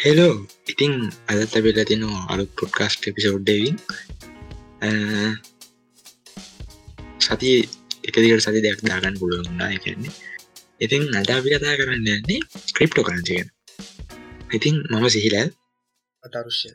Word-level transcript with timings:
Hello 0.00 0.34
ඉතිං 0.68 0.92
අදත් 1.28 1.52
ලැබෙලා 1.54 1.84
තින 1.84 2.02
අලුත් 2.32 2.50
පොඩ්කාස්ට් 2.58 3.08
එපිසෝඩ්ඩවින් 3.08 3.76
සති 7.20 7.50
එකදිකට 8.06 8.44
සති 8.44 8.62
දෙයක් 8.66 8.80
දාගන්න 8.86 9.18
පුළුවන්නා 9.20 9.68
එකන්නේ 9.76 10.14
ඉතින් 10.80 11.02
අද 11.18 11.30
අපි 11.30 11.52
කතා 11.52 11.74
කරන්න 11.78 12.08
යන්නේ 12.14 12.40
ක්‍රිප්ටෝ 12.74 13.04
කරන්සිගෙන 13.06 13.48
ඉතින් 14.50 14.76
මම 14.90 15.06
සිහිලල්. 15.08 15.48
අතරුෂ්‍ය 16.22 16.70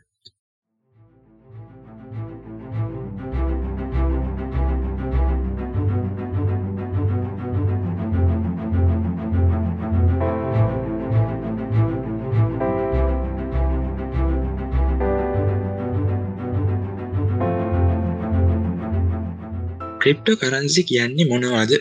ක්‍රිප්ටෝ 20.06 20.36
කරන්සි 20.36 20.82
කියන්නේ 20.84 21.26
මොනවාද? 21.26 21.72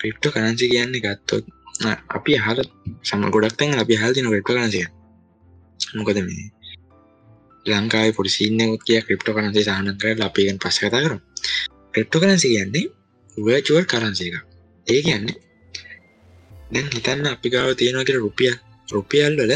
ක්‍රිප්ටෝ 0.00 0.32
කරන්සි 0.32 0.66
කියන්නේ 0.68 1.00
ගත්තොත් 1.00 1.44
අපි 2.08 2.32
හර 2.36 2.58
සම 3.02 3.22
ගොඩක් 3.34 3.56
තැන් 3.58 3.78
අපි 3.78 3.94
හල් 3.96 4.12
තින 4.12 4.28
ක්‍රිප්ට 4.28 4.50
කරන්සිය 4.50 4.86
මොකද 5.94 6.18
මේ? 6.20 6.44
ලංකායි 7.66 8.12
පොඩිසින්නකුත් 8.12 8.82
කිය 8.84 9.00
ක්‍රිප්ටෝ 9.00 9.34
කරන්සේ 9.34 9.64
සහන 9.64 9.88
කර 9.96 10.20
අපිගෙන් 10.22 10.58
පස්ස 10.58 10.78
කතා 10.82 11.02
කරු 11.02 11.16
ක්‍රිප්ටෝ 11.94 12.20
කරන්සි 12.22 12.46
කියන්නේ 12.48 12.86
වර්චුවල් 13.36 13.84
කරන්සි 13.86 14.24
එක 14.28 14.36
ඒ 14.86 15.00
කියන්නේ 15.02 15.36
දැන් 16.70 16.86
හිතන්න 16.94 17.26
අපි 17.26 17.48
ගාව 17.50 17.68
තියෙනවාකට 17.74 18.18
රුපියල්. 18.18 18.56
රුපියල් 18.88 19.32
වල 19.40 19.52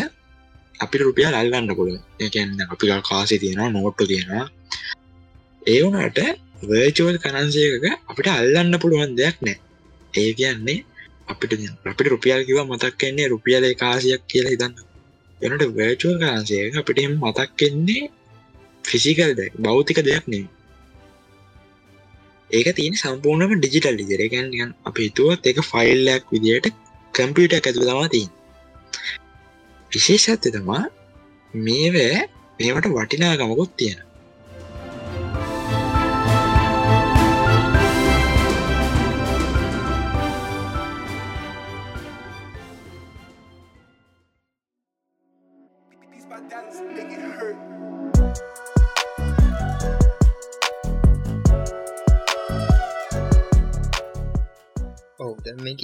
අපි 0.80 0.96
රුපියල් 1.00 1.34
අල්ලන්න 1.34 1.74
පුළුව 1.78 2.00
ඒකන්න 2.20 2.60
අපිකල් 2.64 3.00
කාසි 3.04 3.36
තියෙනවා 3.38 3.70
නෝට්ටු 3.70 4.04
තියෙනවා. 4.06 4.46
ඒ 5.62 5.80
වුණට 5.82 6.48
වර්චුවල් 6.62 7.16
කරන්සයක 7.18 7.84
අපිට 8.04 8.28
අල්ලන්න 8.32 8.74
පුළුවන් 8.78 9.12
දෙයක් 9.14 9.36
නෑ. 9.40 9.58
ඒ 10.14 10.30
කියන්නේ 10.34 10.78
අපිට 11.28 11.52
අපිට 11.86 12.08
රුපියල් 12.08 12.40
කිව 12.44 12.58
මතක් 12.62 12.94
කෙන්නේ 12.96 13.28
රුපියල 13.28 13.64
කාසියක් 13.76 14.22
කියලා 14.26 14.54
හිතන්න. 14.54 14.74
එනට 15.40 15.62
වර්චුවල් 15.70 16.16
කරන්සයක 16.20 16.74
අපිට 16.76 16.98
එම 17.00 17.12
මතක් 17.18 17.50
කෙන්නේ 17.56 18.10
ෆිසිකල් 18.84 19.30
දැක් 19.34 19.52
බෞතික 19.58 19.98
දෙයක් 20.00 20.24
නේ 20.26 20.46
ඒක 22.50 22.68
තියෙන 22.74 22.94
සම්පූර්ණම 22.94 23.52
ඩිජිටල් 23.56 23.96
ලිජරකන් 24.00 24.74
අප 24.84 24.96
හිතුවත් 24.96 25.44
එක 25.44 25.58
ෆයිල්ලයක් 25.62 26.24
විදියට 26.28 26.66
කම්පියට 27.14 27.56
ඇතු 27.56 27.80
තමා 27.80 28.08
තින් 28.08 28.28
විශේෂත්ය 29.92 30.48
තමා 30.50 30.84
මේවෑ 31.54 32.20
මේවට 32.58 32.90
වටිනාගමකුත් 32.90 33.72
තියෙන 33.76 34.00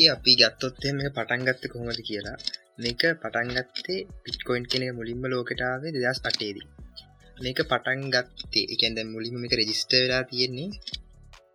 මේක 0.06 0.14
අපි 0.14 0.32
ගත්තොත්තේ 0.40 0.92
මේ 0.98 1.10
පටන් 1.10 1.42
ගත්ත 1.46 1.62
කොහොමද 1.72 2.00
කියලා. 2.08 2.38
මේක 2.82 3.02
පටන් 3.22 3.48
ගත්තේ 3.56 4.06
පිට්කොයින් 4.24 4.64
කෙනෙ 4.70 4.86
මුලින්ම 4.98 5.24
ලෝකටාවේ 5.32 5.92
දෙදස් 5.94 6.20
අටේදී 6.28 6.68
මේක 7.36 7.58
පටන් 7.70 8.00
ගත්තේ 8.14 8.66
එකන්ද 8.74 8.98
මුලින්ම 9.14 9.36
මේක 9.42 9.54
රෙජිස්ට 9.60 9.92
වෙලා 9.94 10.22
තියෙන්නේ 10.30 10.70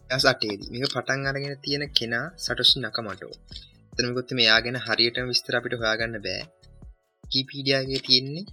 දස් 0.10 0.26
අටේදී 0.34 0.70
මේක 0.74 0.86
පටන් 0.96 1.28
අරගෙන 1.30 1.56
තියෙන 1.64 1.84
කෙනා 1.98 2.26
සටොෂි 2.44 2.78
නකමටෝ. 2.80 3.34
තනකොත් 3.96 4.30
මෙයා 4.38 4.60
ගැන 4.64 4.78
හරියට 4.86 5.18
විස්තර 5.30 5.54
අපිට 5.58 5.80
හොයාගන්න 5.82 6.18
බෑ. 6.26 6.44
කීපීඩියගේ 7.24 8.02
තියෙන්නේ 8.08 8.46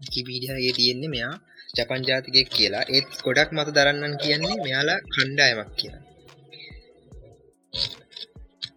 කිපීඩියගේ 0.00 0.74
තියෙන්නේ 0.78 1.14
මෙයා 1.14 1.34
ජපන් 1.76 2.02
ජාතිකයක් 2.08 2.48
කියලා. 2.56 2.84
ඒත් 2.94 3.08
ගොඩක් 3.24 3.50
මත 3.56 3.68
දරන්නන් 3.76 4.14
කියන්නේ 4.22 4.56
මෙයාලා 4.64 5.00
කණ්ඩායමක් 5.12 5.72
කියලා. 5.80 6.05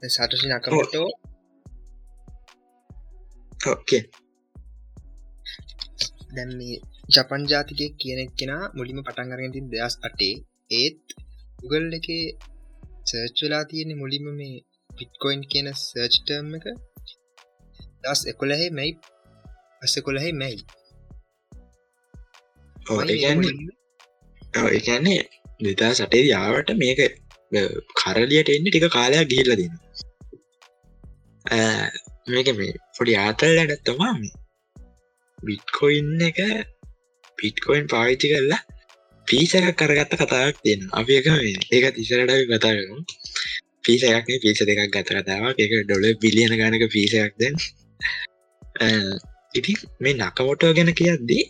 සටසි 0.01 0.47
නකමටෝ 0.47 1.09
ඕකේ 3.67 4.03
දැන් 6.35 6.51
මේ 6.59 6.75
ජපන් 7.13 7.43
ජාතිකය 7.51 7.85
කියනෙක් 7.99 8.31
කෙනා 8.39 8.63
මුලිම 8.75 8.99
පටන් 8.99 9.33
අරගෙනතින් 9.35 9.67
දෙදස් 9.71 9.95
අටේ 10.07 10.35
ඒත් 10.71 11.03
උගල් 11.63 11.85
එක 11.97 12.07
සර්ච්වෙලා 13.05 13.63
තියෙන 13.63 13.91
මුලිම 13.97 14.25
මේ 14.31 14.55
පිට්කොයින් 14.89 15.41
කියන 15.51 15.67
සර්ච්ටර්ම් 15.77 16.49
එක 16.57 16.65
දස් 18.03 18.21
එකොලහෙ 18.31 18.67
මැයි 18.71 18.93
අස 19.81 19.93
කොළහෙ 19.99 20.31
මැයි 20.33 20.59
ඒන්නේ 24.87 25.21
දෙතා 25.59 25.91
සටේ 25.95 26.25
යාවට 26.25 26.69
මේක 26.77 26.99
කරලියට 27.99 28.49
එන්න 28.49 28.67
ටික 28.67 28.87
කාලයක් 28.89 29.29
ගිල්ල 29.29 29.51
දෙන්න 29.53 29.75
මේක 32.27 32.49
මේ 32.53 32.73
පොඩි 32.95 33.13
ආතල් 33.17 33.55
ඇඩත්තමා 33.57 34.13
මේ 34.15 34.35
බිට්කොයින්න 35.39 36.21
එක 36.23 36.39
පිට්කොයින් 37.37 37.85
පාවිච්චි 37.87 38.27
කරලා 38.29 38.61
පිසක 39.27 39.65
කරගත්ත 39.73 40.13
කතාවක් 40.15 40.57
තියෙන 40.59 40.81
අපි 40.91 41.13
එක 41.15 41.27
ඒක 41.71 41.85
තිසරට 41.95 42.31
කතා 42.49 42.73
කරමු. 42.73 42.97
පිසයක්නේ 43.83 44.39
පිස 44.39 44.59
දෙකක් 44.61 44.81
ගත 44.87 45.09
කතාවක්. 45.17 45.57
එක 45.57 45.71
ඩොල 45.79 46.05
බිලියන 46.17 46.53
ගනක 46.53 46.83
පිසයක් 46.89 47.33
දැන්. 47.35 47.55
ඉති 49.53 49.73
මේ 49.99 50.13
නකමොටෝ 50.15 50.71
ගැන 50.73 50.91
කියද්දී 50.93 51.43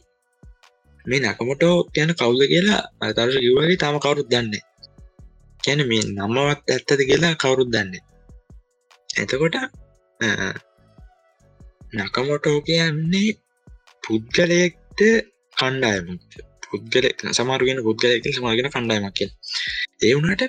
මේ 1.06 1.22
නකමොටෝ 1.22 1.76
ගැන 1.90 2.12
කවුද 2.14 2.42
කියලා 2.46 2.82
අතරශ 3.02 3.38
කිව්වගේ 3.38 3.78
තම 3.78 3.98
කවුරුත් 3.98 4.28
දන්නේ 4.28 4.64
කැන 5.60 5.82
මේ 5.88 6.04
නමවත් 6.08 6.68
ඇත්තද 6.68 7.02
කියලා 7.02 7.36
කවුරුත් 7.36 7.70
දන්නේ 7.70 8.04
එතකොට 9.18 9.56
නකමොටෝ 11.94 12.58
කියන්නේ 12.62 13.30
පුද්ගලයෙක්ට 14.04 15.00
කණ්ඩායමක් 15.58 16.22
පුද්ගල 16.64 17.06
සමාරුගෙන 17.34 17.80
පුද්ගලයක 17.84 18.26
සමාගෙන 18.32 18.70
කණ්ඩායමක් 18.70 19.16
කිය 19.16 19.32
ඒ 20.02 20.14
වුණට 20.16 20.44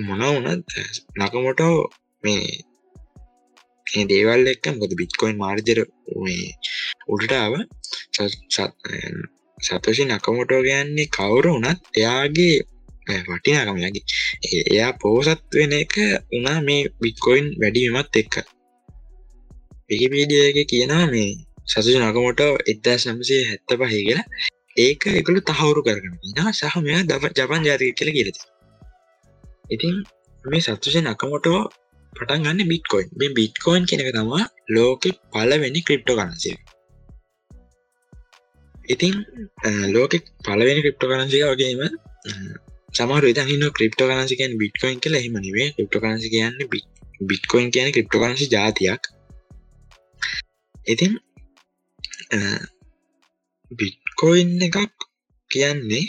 මොන 0.00 0.22
වනත් 0.36 0.70
නකමොටෝ 1.18 1.76
මේ 2.24 4.04
දේවල් 4.06 4.44
එක්ක 4.46 4.66
මොද 4.72 4.92
බිට්කොයින් 4.94 5.36
මාර්ජර 5.36 5.80
මේ 6.18 6.46
උඩටාව 7.08 7.54
සතෝෂි 9.58 10.04
නකමොටෝ 10.06 10.60
ගයන්නේ 10.62 11.08
කවුරු 11.08 11.52
වනත් 11.56 11.80
එයාගේ 11.96 12.56
වටිනාකමයගේ 13.26 14.04
එයා 14.68 14.92
පෝසත් 14.94 15.42
වෙන 15.54 15.72
එක 15.74 15.94
උනා 16.32 16.58
මේ 16.60 16.82
බික්කොයින් 17.00 17.46
වැඩිවීමත් 17.60 18.16
එක්ක. 18.16 18.34
විකිපීඩියගේ 19.88 20.66
කියනවා 20.66 21.06
මේ 21.06 21.30
සසු 21.66 21.98
නකමොට 22.00 22.40
එදදාස් 22.66 23.02
නම්සේ 23.08 23.42
හැත්ත 23.48 23.70
පහහි 23.80 24.00
කියලා. 24.00 24.26
ඒක 24.76 25.02
එකළු 25.12 25.40
තහවුරු 25.42 25.80
කරගන 25.82 26.14
සහ 26.52 26.76
මෙයා 26.78 27.02
දම 27.04 27.24
ජපන් 27.36 27.62
ජාතික 27.64 27.94
කියල 27.98 28.10
කියලති 28.10 28.40
ඉතින් 29.70 29.94
මේ 30.44 30.60
සත්තුෂ 30.60 30.96
නකමොටෝ 31.00 31.60
පටන් 32.12 32.44
ගන්න 32.44 32.68
බිට්කොයින්. 32.68 33.08
මේ 33.18 33.30
බිට්කොයින් 33.30 33.84
කෙනක 33.86 34.10
තමා 34.10 34.44
ලෝකෙ 34.68 35.10
පලවෙනි 35.32 35.80
ක්‍රිප්ටෝ 35.82 36.16
කරන්සිය 36.16 36.56
ඉතින් 38.84 39.14
ලෝකෙ 39.88 40.18
පලවෙනි 40.44 40.80
ක්‍රිප්ටෝ 40.80 41.10
කරන්සික 41.10 41.42
වගේම 41.46 41.80
සමර 42.94 43.24
ඉතන්න 43.24 43.72
ක්‍රිප්ටෝ 43.72 44.08
කරන්සිකන් 44.08 44.52
බිට්කොයින් 44.60 45.00
කියල. 45.00 45.16
හෙම 45.16 45.36
නිවේ 45.38 45.68
ක්‍රිප්ටෝ 45.72 46.00
කරන්සි 46.00 46.28
කියන්න 46.28 46.56
බිට්කොයින් 47.22 47.70
කියන 47.70 47.92
ක්‍රිප්ටෝ 47.92 48.22
කරන්සි 48.22 48.46
ජාතියක් 48.48 49.02
ඉතින් 50.86 51.12
බිට්කොයින් 53.70 54.50
එකක් 54.62 54.96
කියන්නේ 55.50 56.06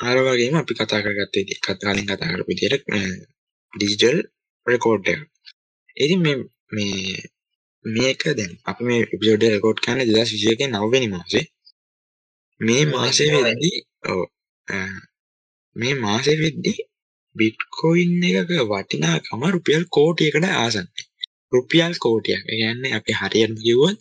ආරවගේම 0.00 0.54
අපි 0.56 0.72
කතා 0.74 1.00
කරගත්තේ 1.00 1.58
කතාලින් 1.64 2.06
කතා 2.06 2.30
කරපු 2.30 2.52
තියට 2.54 2.84
ඩිජිටල් 3.72 4.18
රෙකෝඩ් 4.66 5.06
එක 5.08 5.20
ඉති 5.96 6.16
මේ 6.22 6.36
මේක 7.84 8.22
දැන් 8.30 8.52
අප 8.64 8.78
මේ 8.80 9.04
එපිසෝඩ 9.04 9.44
රකෝඩ් 9.48 9.78
කන්න 9.80 10.08
දස් 10.08 10.30
විසියක 10.34 10.60
නවවෙනි 10.66 11.08
මාසේ. 11.08 11.44
මේ 12.60 12.82
මාසේ 12.86 13.28
වෙදදී 13.36 13.78
ඕ 14.08 14.24
මේ 15.78 15.94
මාසේ 15.96 16.36
වෙද්දි 16.36 16.72
බිට්කොයින් 17.36 18.22
එකක 18.30 18.50
වටිනාකම 18.70 19.42
රුපියල් 19.54 19.84
කෝටියකට 19.90 20.46
ආසන්නේ 20.54 21.08
රුපියල් 21.52 21.92
කෝටියක්. 21.96 22.42
ගැන්න 22.50 22.82
අපි 22.92 23.12
හරියන් 23.12 23.52
කිව්වත් 23.58 23.98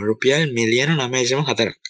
රුපියල් 0.00 0.42
මිලියන 0.52 0.90
නමයසම 0.98 1.40
හතරක්. 1.42 1.80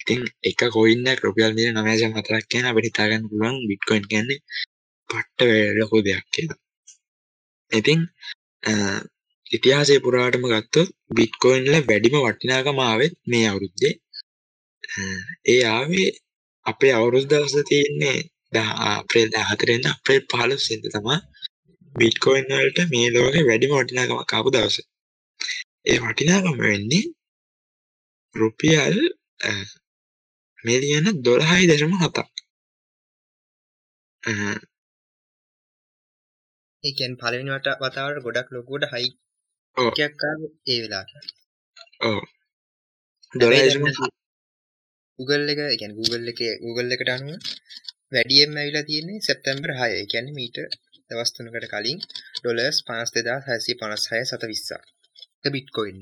ඉතින් 0.00 0.20
එක 0.42 0.60
කොයින්න 0.70 1.06
රුපියල් 1.24 1.52
මිලිය 1.54 1.72
නමයසම 1.72 2.12
හතරක් 2.16 2.44
කියන 2.50 2.64
අපට 2.66 2.86
හිතාගන්න 2.88 3.28
පුළුවන් 3.28 3.56
බිට්කොයින් 3.68 4.04
කියන්නේ 4.10 4.44
පට්ට 5.10 5.40
ලොකු 5.78 5.96
දෙයක් 6.02 6.24
කියලා. 6.32 6.60
ඉතින් 7.72 8.00
ඉතිහාසය 9.46 9.94
පුරාටම 10.00 10.44
ගත්තොත් 10.44 10.88
බිට්කොයින්ල 11.16 11.74
වැඩිම 11.80 12.16
වටිනාකමාවත් 12.18 13.14
මේ 13.26 13.46
අවුරුද්දේ. 13.50 13.94
ඒ 15.46 15.62
ආවේ 15.68 16.08
අපේ 16.66 16.92
අවුරුදු 16.98 17.26
දවස 17.30 17.54
තියෙන්නේ 17.70 18.18
අප්‍රේල් 18.52 19.28
14 19.30 19.68
වෙනිදා 19.68 19.94
අප්‍රේල් 19.96 20.22
15 20.32 20.68
වෙනිදා 20.70 20.94
තමයි 20.96 21.18
බිට්කොයින් 21.94 22.46
වලට 22.50 22.78
මේ 22.92 23.08
ලෝකේ 23.14 23.44
වැඩිම 23.48 23.72
වටිනාකමක් 23.74 24.32
ආපු 24.36 24.50
දවස. 24.54 24.76
ඒ 25.90 25.98
වටිනාකම 26.02 26.56
වෙන්නේ 26.62 27.04
රුපියල් 28.34 28.98
මිලියන 30.64 31.06
12.7ක්. 31.26 32.18
ඒ 36.84 36.92
කියන්නේ 36.98 37.20
පළවෙනි 37.20 37.50
වට 37.54 37.68
වතාවට 37.82 38.24
ගොඩක් 38.26 38.48
ලොකුවට 38.54 38.92
හයි 38.92 39.08
එකක් 40.04 40.22
ආවේ 40.28 40.52
ඒ 40.72 40.78
වෙලාවට. 40.82 41.34
ඔව්. 42.08 42.20
12.7 43.34 44.15
උගල් 45.18 45.52
එක 45.52 45.60
ගැන 45.80 45.92
Google 45.98 46.26
එක 46.32 46.40
Google 46.64 46.90
එකට 46.94 47.10
අනුව 47.14 47.38
වැඩියෙන් 48.12 48.58
ඇවිලා 48.60 48.88
තියන්නේ 48.90 49.24
සැප්තැම්බර් 49.26 49.70
හය. 49.80 49.92
ගැන 50.12 50.28
මීට 50.38 50.58
දවස්තුනකට 51.10 51.66
කලින් 51.72 51.98
ඩොලස් 52.36 52.76
පනස් 52.86 53.10
දෙදා 53.16 53.38
හැසි 53.46 53.78
පනස් 53.80 54.04
හය 54.10 54.20
සත 54.24 54.42
විස්සා 54.50 54.82
බිට්කොයින් 55.54 55.98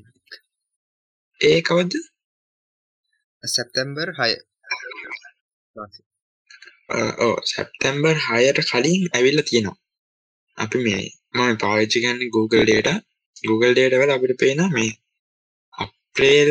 ඒ 1.41 1.59
කවද 1.69 1.93
සැප්තැම්බර් 3.45 4.09
හය 4.19 4.33
ඕ 7.21 7.35
සැප්තැම්බර් 7.51 8.17
හයට 8.27 8.61
කලින් 8.71 9.03
ඇවිල්ල 9.17 9.41
තියෙනවා. 9.43 9.79
අපි 10.59 10.79
මේ 10.87 11.05
මම 11.35 11.55
පාවිච්චි 11.63 12.03
ගන්න 12.03 12.33
Google 12.35 12.65
ඩේට 12.65 12.89
Google 13.49 13.73
ඩේට 13.73 13.99
වල 14.01 14.15
අපිට 14.15 14.41
පේන 14.41 14.61
මේ 14.73 14.93
අප්‍රේල් 15.79 16.51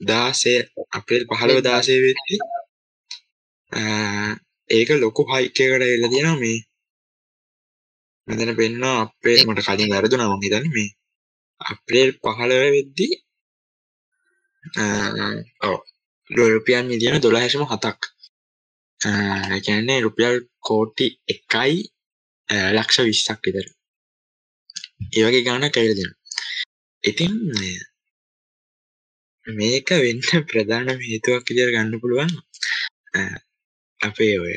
දාසය 0.00 0.54
අපේල් 0.92 1.22
පහළව 1.28 1.58
දාසය 1.62 1.94
වෙච්චි 2.04 2.36
ඒක 4.70 4.88
ලොකු 4.96 5.22
හයිකකට 5.30 5.60
එල්ල 5.86 6.06
තියෙනවා 6.08 6.38
මේ. 6.38 6.58
මෙතන 8.28 8.50
පෙන්න 8.58 8.84
අපේ 8.84 9.38
මට 9.44 9.66
කලින් 9.66 9.92
වැරදු 9.92 10.16
නම 10.16 10.42
හිතන්න 10.44 10.66
මේ 10.74 10.90
අප්‍රේල් 11.60 12.10
පහළව 12.22 12.62
වෙද්දී 12.74 13.14
රුපියන් 16.50 16.86
මිලියන 16.86 17.22
දොළ 17.22 17.38
හැසම 17.38 17.64
හතක් 17.64 18.00
කියන්නේ 19.64 19.98
රුපියල් 20.00 20.36
කෝටි 20.60 21.06
එකයි 21.28 21.74
ලක්ෂ 22.76 23.06
විශ්සක් 23.08 23.40
විතර. 23.44 23.66
ඒවගේ 25.10 25.46
ගාන 25.46 25.64
කැවිල 25.70 25.94
දෙන 25.98 26.12
ඉතින් 27.04 27.32
මේක 29.48 29.88
වෙන්න 29.96 30.20
ප්‍රධාන 30.48 30.88
හේතුවක් 31.02 31.44
විදිහට 31.48 31.74
ගන්න 31.74 32.00
පුළුවන්. 32.00 32.30
අපේ 34.00 34.34
ඔය 34.38 34.56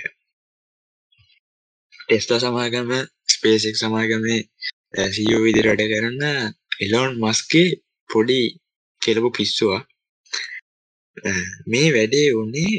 ටෙස්ලා 2.01 2.39
සමාගම 2.41 2.89
ස්පේසෙක් 3.31 3.75
සමාගමේ 3.77 4.41
සීෝ 5.09 5.39
e 5.39 5.45
විදිහට 5.45 5.69
වැඩ 5.69 5.83
කරන 5.91 6.21
එලොන් 6.79 7.11
මස්කේ 7.21 7.69
පොඩි 8.09 8.41
කෙලපු 9.01 9.29
පිස්සුවා 9.31 9.81
මේ 11.67 11.87
වැඩේ 11.91 12.27
වුණේ 12.31 12.73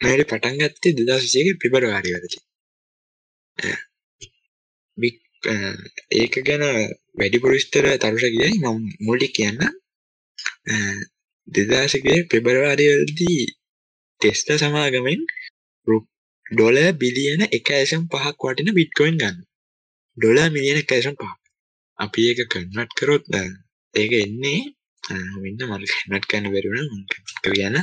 මට 0.00 0.28
පටන් 0.28 0.60
ගත්තේ 0.60 0.96
දෙදා 0.96 1.18
විසියක 1.18 1.60
පිබරවාරි 1.60 2.10
වරදි. 2.14 2.38
ඒක 6.14 6.34
ගැන 6.42 6.64
වැඩිපුර 7.14 7.52
විස්තර 7.52 7.86
තරුෂ 7.98 8.26
කියයි 8.26 8.58
මම 8.58 8.78
මුලි 9.00 9.28
කියන්න 9.30 9.58
දෙදාශකය 11.50 12.16
පෙබරවාරිවලදී 12.30 13.44
ටෙස්ට 14.20 14.48
සමාගමෙන් 14.58 15.22
ඩොල 16.46 16.78
බිලියන 16.94 17.42
එක 17.48 17.66
ඇසම් 17.72 18.02
පහක් 18.08 18.40
වටින 18.42 18.74
බිට්කොයින් 18.74 19.16
ගන්න. 19.18 19.38
ඩොල 20.16 20.38
මිලියන 20.50 20.78
එකඇසම් 20.78 21.14
පහ 21.14 21.32
අපි 21.98 22.20
ඒක 22.28 22.40
කන්නට් 22.52 22.90
කරොත් 22.98 23.24
ඒක 23.94 24.12
එන්නේ 24.16 24.60
වෙන්න 25.36 25.60
මල් 25.66 25.84
කන්නට් 25.90 26.24
කන්න 26.26 26.52
බැරුණ 26.52 26.88
කියන 27.44 27.76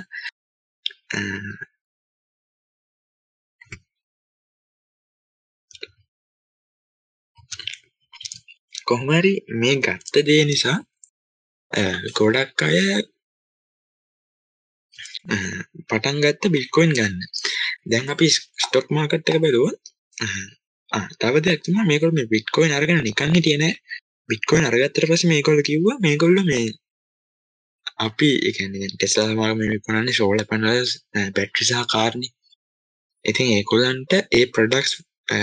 කොහමරි 8.87 9.33
මේ 9.55 9.75
ගත්ත 9.81 10.13
දේ 10.27 10.43
නිසා 10.45 10.77
ගොඩක් 12.17 12.59
අය 12.63 12.77
පටන් 15.89 16.18
ගත්ත 16.24 16.51
බිල්කොයින් 16.56 16.91
ගන්න. 16.97 17.15
දැන් 17.85 18.12
අපි 18.13 18.27
ස්ටොක් 18.63 18.88
මාකට් 18.89 19.29
එක 19.29 19.39
බැලුවොත් 19.44 19.79
තව 21.19 21.35
දෙයක් 21.45 21.62
තමයි 21.63 21.88
මේගොල්ලෝ 21.91 22.18
මේ 22.18 22.31
බිට්කොයින් 22.33 22.75
අරගෙන 22.77 23.03
නිකන් 23.03 23.35
හිටියේ 23.35 23.62
නෑ. 23.63 23.75
බිට්කොයින් 24.29 24.68
අරගත්තට 24.69 25.09
පස්සේ 25.09 25.31
මේගොල්ලෝ 25.33 25.68
කිව්වා 25.69 25.97
මේගොල්ලෝ 26.00 26.45
මේ 26.51 26.68
අපි 28.06 28.29
ඒ 28.47 28.53
කියන්නේ 28.57 28.89
ටෙස්ලා 28.89 29.27
සමග 29.27 29.51
මේ 29.59 29.69
විකුණන්නේ 29.74 30.18
සෝලර් 30.19 30.44
පැනල්ස් 30.50 30.91
බැටරි 31.35 31.63
සහ 31.68 31.85
කාර්නේ 31.94 32.31
ඉතින් 33.25 33.47
ඒගොල්ලන්ට 33.53 34.13
ඒ 34.31 34.45
ප්‍රොඩක්ට්ස් 34.53 34.94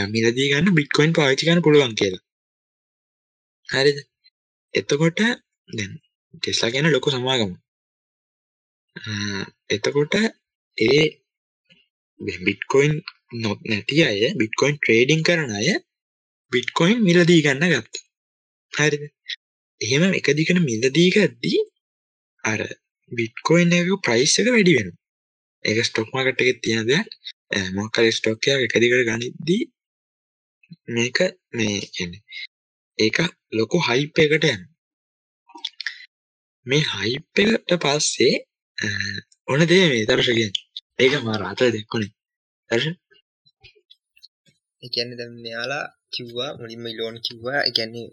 මිලදී 0.08 0.50
ගන්න 0.50 0.76
බිට්කොයින් 0.78 1.12
පාවිච්චි 1.12 1.46
කරන්න 1.46 1.64
පුළුවන් 1.66 1.94
කියලා. 1.94 2.22
හරිද? 3.68 3.98
එතකොට 4.74 5.20
දැන් 5.68 5.92
ටෙස්ලා 6.34 6.72
කියන 6.72 6.90
ලොකු 6.92 7.08
සමාගමක්. 7.10 7.63
එතකොට 8.96 10.14
ඒ 10.78 11.02
බිට්කොයින් 12.20 12.94
නොත් 13.34 13.60
නැති 13.64 13.96
අය 14.02 14.32
බිට්කොයින් 14.34 14.76
ට්‍රේඩිං 14.78 15.22
කරන 15.22 15.50
අය 15.52 15.68
බිට්කොයින් 16.52 16.98
මිලදී 17.02 17.42
ගන්න 17.42 17.72
ගත්ත. 17.72 17.94
හරි 18.72 18.98
එහෙම 19.80 20.02
එක 20.12 20.28
දිකට 20.32 20.60
මිලදී 20.62 21.10
ගද්දී 21.10 21.60
අර 22.44 22.60
බිට්කොයින් 23.12 23.72
එක 23.72 23.88
ප්‍රයිස් 24.04 24.38
එක 24.38 24.48
වැඩි 24.48 24.76
වෙන 24.78 24.90
ඒක 25.64 25.84
ස්ටොක් 25.84 26.08
මාකට් 26.12 26.40
එකේ 26.40 26.60
තියෙන 26.60 26.86
දෙයක්. 26.86 27.08
මොකක්ද 27.72 28.10
ස්ටොක් 28.12 28.46
එකක් 28.46 28.64
එක 28.66 28.74
දිගට 28.82 29.06
ගනිද්දී 29.08 29.62
මේක 30.88 31.18
මේ 31.52 31.80
කියන්නේ 31.94 32.22
ඒක 32.98 33.16
ලොකු 33.52 33.78
හයිප් 33.88 34.18
එකට 34.18 34.46
යන 34.46 34.62
මේ 36.66 36.84
හයිප් 36.94 37.42
එකට 37.42 37.80
පස්සේ 37.82 38.34
ඕන 39.48 39.60
දේ 39.64 39.84
මේ 39.90 40.06
දර්ශකය 40.06 40.44
ඒක 40.98 41.12
මා 41.22 41.36
රාත 41.36 41.60
දෙක්කුණේ 41.70 42.12
දර්ශ 42.70 42.88
එකන්න 44.82 45.10
ද 45.12 45.22
මෙයාලා 45.36 45.84
කිව්වා 46.12 46.50
මුලින්ම 46.58 46.84
ඉලෝන් 46.86 47.16
කිව්වා. 47.26 47.60
එකන්නේ 47.62 48.08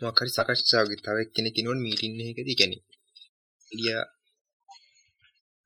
මොකරි 0.00 0.30
සකච්ඡාවගේ 0.30 1.02
තව 1.04 1.16
කෙනෙ 1.34 1.50
කිනොන් 1.50 1.78
මීටින්න 1.80 2.20
එකද? 2.22 2.48
ගැන 2.50 2.72
ලිය 3.72 3.96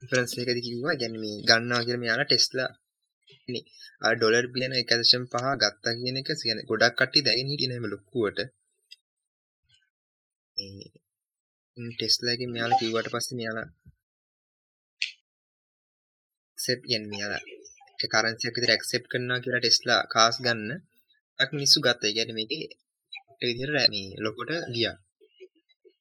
ප්‍රන්සේකද 0.03 0.59
කිව්වා. 0.67 0.99
ගැන 1.01 1.15
මේ 1.23 1.37
ගන්නා 1.49 1.81
කියල 1.85 1.99
මෙයාලා 2.03 2.29
ටෙස්ලා 2.29 2.71
ඩොලර් 4.13 4.47
බියන 4.55 4.73
එකදශම් 4.75 5.25
පහ 5.33 5.47
ගත්තා 5.61 5.99
කියන 5.99 6.21
එක 6.21 6.31
සියන 6.35 6.59
ගොඩක් 6.69 6.95
කට්ටි 6.99 7.25
දැගෙන 7.27 7.51
හිටිනම 7.51 7.87
ලොක්කුවට 7.87 8.39
ටෙස්ලාගේ 11.77 12.53
මෙයාල 12.55 12.73
කිව්වට 12.79 13.13
පස්ස 13.13 13.29
මෙයාලා 13.33 13.69
එක්සෙප් 16.61 16.81
යෙන් 16.93 17.05
මෙයාලා 17.11 17.43
කරන්සියක් 18.13 18.55
විදිහට 18.55 18.75
ඇක්සෙප්ට් 18.75 19.11
කරනවා 19.13 19.43
කියලා 19.43 19.63
ටෙස්ලා 19.63 20.01
කාස් 20.13 20.37
ගන්න 20.45 20.71
අක් 21.39 21.51
මිනිස්සු 21.57 21.79
ගත්තා. 21.81 22.09
ඒ 22.09 22.15
කියන්නේ 22.17 22.39
මේකේ 22.39 22.65
ඒ 23.41 23.47
විදිහට 23.49 23.73
මේ 23.93 24.09
ලොකොට 24.25 24.51
ගියා. 24.75 24.97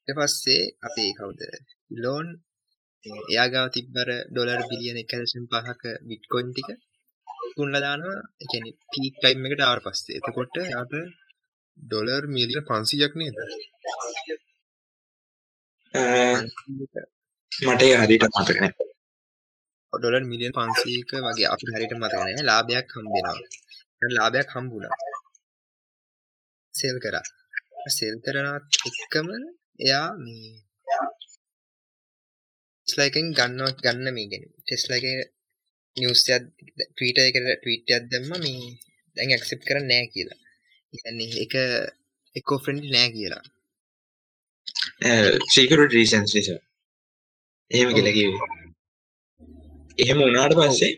ඊට 0.08 0.18
පස්සේ 0.18 0.62
අපේ 0.88 1.12
කවුද? 1.18 1.42
ලෝන් 2.04 2.28
එයා 3.30 3.48
ගාව 3.54 3.68
තිබ්බර 3.76 4.10
ඩොලර් 4.28 4.62
බිලියන 4.70 5.00
1.5ක 5.04 5.84
බිට්කොයින් 6.08 6.50
ටික 6.52 6.70
තුන්ලා 7.56 7.84
දානවා. 7.86 8.20
ඒ 8.42 8.48
කියන්නේ 8.52 8.80
පීක් 8.92 9.16
ටයිම් 9.18 9.46
එකට 9.46 9.64
ආවට 9.64 9.86
පස්සේ. 9.88 10.18
එතකොට 10.20 10.56
යාට 10.66 10.94
ඩොලර් 11.78 12.24
මිලියන 12.36 12.68
500ක් 12.70 13.14
නේද? 13.20 13.38
මට 17.52 17.82
ඒ 17.84 17.98
හරියට 18.00 18.30
මතක 18.32 18.58
නැහැ. 18.58 18.89
ඩොලර් 19.94 20.24
මිලියන් 20.32 20.54
500ක 20.56 21.12
වගේ 21.26 21.50
අපිට 21.54 21.74
හරියට 21.74 21.96
මතක 21.96 22.16
නැහැ. 22.16 22.44
ලාභයක් 22.50 22.88
හම්බෙනවා. 22.96 23.38
දැන් 24.00 24.14
ලාභයක් 24.18 24.50
හම්බුණා. 24.56 24.98
සෙල් 26.74 26.98
කරා. 27.04 27.26
සෙල් 27.98 28.16
කරනත් 28.24 28.72
එක්කම 28.90 29.28
එයා 29.84 30.08
මේ 30.24 30.52
ස්ලයිකෙන් 32.88 33.28
ගන්නවා 33.38 33.78
ගන්න 33.80 34.08
මේ 34.16 34.30
ගැන. 34.32 34.46
ටෙස්ලක 34.58 35.06
නිවස්යක් 35.98 36.44
ටීට 36.90 37.20
එකට 37.22 37.48
ටීටයක් 37.56 38.04
දැම්ම 38.12 38.32
මේ 38.44 38.64
දැන් 39.18 39.34
ඇක්සප් 39.34 39.62
කර 39.68 39.80
නෑ 39.82 40.06
කියලා. 40.14 40.40
ඉන්නේ 40.94 41.42
එක 41.44 41.54
එක්කෝ 42.36 42.60
ෆ්‍රෙන්ඩ් 42.64 42.86
නෑ 42.94 43.10
කියලා. 43.16 43.44
සීකර 45.54 45.80
රීසන්ස් 45.88 46.32
නිසා. 46.36 46.62
එහෙම 47.72 47.90
කියලකිවේ 47.96 48.69
එහෙම 50.00 50.20
උනාට 50.22 50.54
පස්සේ 50.54 50.94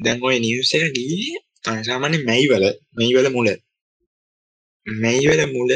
දැන් 0.00 0.18
ඔය 0.22 0.36
නිවස 0.38 0.70
එක 0.76 0.84
ගියේ 0.96 1.38
සාමාන්‍ය 1.82 2.18
මැයිවල 2.22 2.64
මැයිවල 2.96 3.28
මුල. 3.30 3.48
මැයිවල 4.86 5.42
මුල 5.54 5.70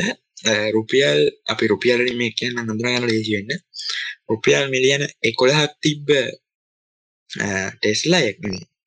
රුපියල් 0.74 1.20
අපි 1.46 1.64
රුපියලින් 1.66 2.16
මේ 2.16 2.32
කියන්න 2.32 2.58
හඳුනාගන්න 2.58 3.08
ලේසි 3.08 3.32
වෙන්න. 3.36 3.52
රුපියල් 4.28 4.64
මිලියන 4.68 5.02
එකොළහක් 5.22 5.72
තිබ්බ 5.80 6.08
ටෙස්ලා 7.30 8.30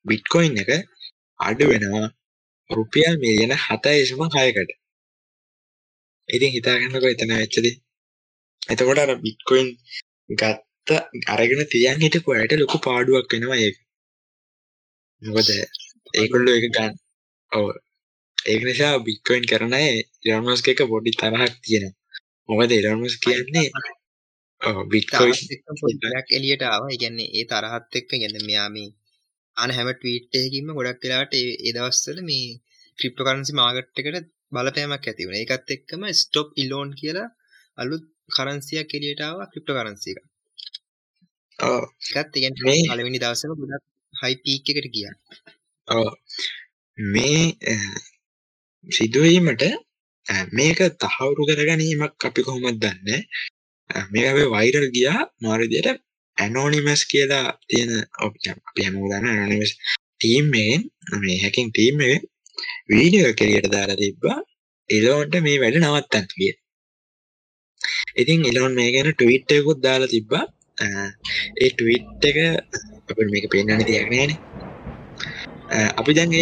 බිට්කොයින් 0.06 0.58
එක 0.58 0.72
අඩු 1.40 1.66
වෙනවා 1.70 2.08
රුපියල් 2.70 3.16
මිලියන 3.18 3.54
හතයිශම 3.58 4.22
කයකට 4.30 4.72
ඉතින් 6.30 6.52
හිතාගන්නක 6.52 7.06
එතන 7.06 7.34
වෙච්චද 7.34 7.68
එතකොට 8.70 9.00
අර 9.00 9.12
බිට්කොයින් 9.20 9.70
ගත්ත 10.88 11.30
අරගෙන 11.34 11.62
තියන් 11.68 11.98
හිටපු 12.00 12.30
අයට 12.34 12.54
ලොකු 12.56 12.78
පාඩුවක් 12.80 13.32
වෙනවා 13.32 13.58
ඒක. 13.60 13.78
මොකද 15.22 15.50
ඒකොල්ලු 16.14 16.52
එක 16.52 16.66
ගන්න 16.68 16.94
ඔව. 17.52 17.68
ඒක 18.38 18.62
නිසා 18.64 18.94
බික්කොයින් 19.00 19.46
කරනය 19.46 19.82
ඉරන්මස්ක 20.26 20.68
එක 20.68 20.82
පොඩි 20.88 21.12
තරහක් 21.14 21.54
තියෙන 21.64 21.86
මොකද 22.50 22.72
ඉරන්මස් 22.72 23.16
කියන්නේ 23.20 23.68
බිට්කොයික් 24.88 26.30
එලියට 26.32 26.64
ආව. 26.66 26.84
ඉගන්නේ 26.90 27.32
ඒ 27.34 27.46
තරහත් 27.46 27.92
එක්ක 27.96 28.12
ගැන 28.14 28.38
මෙයාම 28.44 28.78
අන 29.58 29.70
හැම 29.72 29.90
ටීට්ටයකින්ම 29.94 30.70
ගොඩක් 30.72 31.02
වෙලාට 31.04 31.34
ඒදවස්සල 31.40 32.20
මේ 32.24 32.60
ක්‍රිප්ට 33.00 33.20
කරන්සි 33.22 33.54
මාගට්ටකට 33.56 34.30
බලපෑමක් 34.54 35.06
ඇතිවුණ 35.06 35.42
එකත් 35.42 35.76
එක්කම 35.76 36.04
ස්ටොප් 36.16 36.50
ඉලෝන් 36.58 36.90
කියලා 37.00 37.28
අලුත් 37.78 38.06
කරන්සියක් 38.30 38.98
එලියටාව 38.98 39.38
ක්‍රිප්ට 39.52 39.78
කරන්සික 39.78 40.26
එකත් 41.60 42.38
ඉගැන් 42.38 42.56
පලවෙනි 42.90 43.20
දවසම 43.20 43.52
ගොඩක් 43.60 43.84
හයිපීක් 44.14 44.70
එකට 44.72 44.88
කිය 44.94 45.10
මේ 46.98 47.44
සිදුවීමට 48.88 49.64
මේක 50.52 50.80
තහවුරු 51.02 51.44
කරගැනීමක් 51.50 52.26
අපි 52.28 52.42
කොහොමත් 52.44 52.80
දන්න? 52.82 53.10
මේ 54.12 54.26
අපේ 54.28 54.52
වෛරල් 54.52 54.88
ගියා 54.92 55.22
මාරදියට 55.42 56.02
ඇනෝනිමස් 56.38 57.02
කියලා 57.06 57.48
තියෙන 57.68 57.92
අපි 58.18 58.38
හැමෝදන්න 58.78 59.30
ඇනනිමස් 59.32 59.72
ටීම්මෙන් 60.16 60.82
මේ 61.22 61.38
හැකින් 61.44 61.72
ටීම් 61.72 61.96
වීඩියෝ 62.90 63.34
කෙරියට 63.34 63.72
දාලා 63.72 63.98
තිබ්බා. 63.98 64.38
එලෝන්ට 64.90 65.36
මේ 65.42 65.62
වැඩ 65.62 65.78
නවත්තන් 65.78 66.26
කිය 66.32 66.54
ඉතින් 68.16 68.46
එලොන් 68.46 68.74
මේ 68.74 68.90
ගැන 68.94 69.10
ටවිට්ටයකුත් 69.12 69.80
දාලා 69.84 70.08
තිබ්බා 70.08 70.46
ඒ 71.63 71.69
ටවිට් 71.75 72.25
එක 72.31 72.39
අප 73.11 73.19
මේක 73.33 73.47
පෙන්න්න 73.53 73.85
තියක් 73.91 74.09
නෑන 74.13 74.33
අපි 76.01 76.13
දැන් 76.19 76.33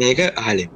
මේක 0.00 0.20
අහලෙමු 0.42 0.72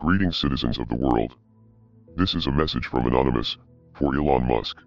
Greetings, 0.00 0.36
citizens 0.38 0.78
of 0.78 0.88
the 0.88 0.96
world. 0.96 1.34
This 2.16 2.34
is 2.34 2.46
a 2.46 2.52
message 2.52 2.86
from 2.86 3.06
Anonymous, 3.06 3.58
for 3.94 4.14
Elon 4.14 4.44
Musk. 4.48 4.78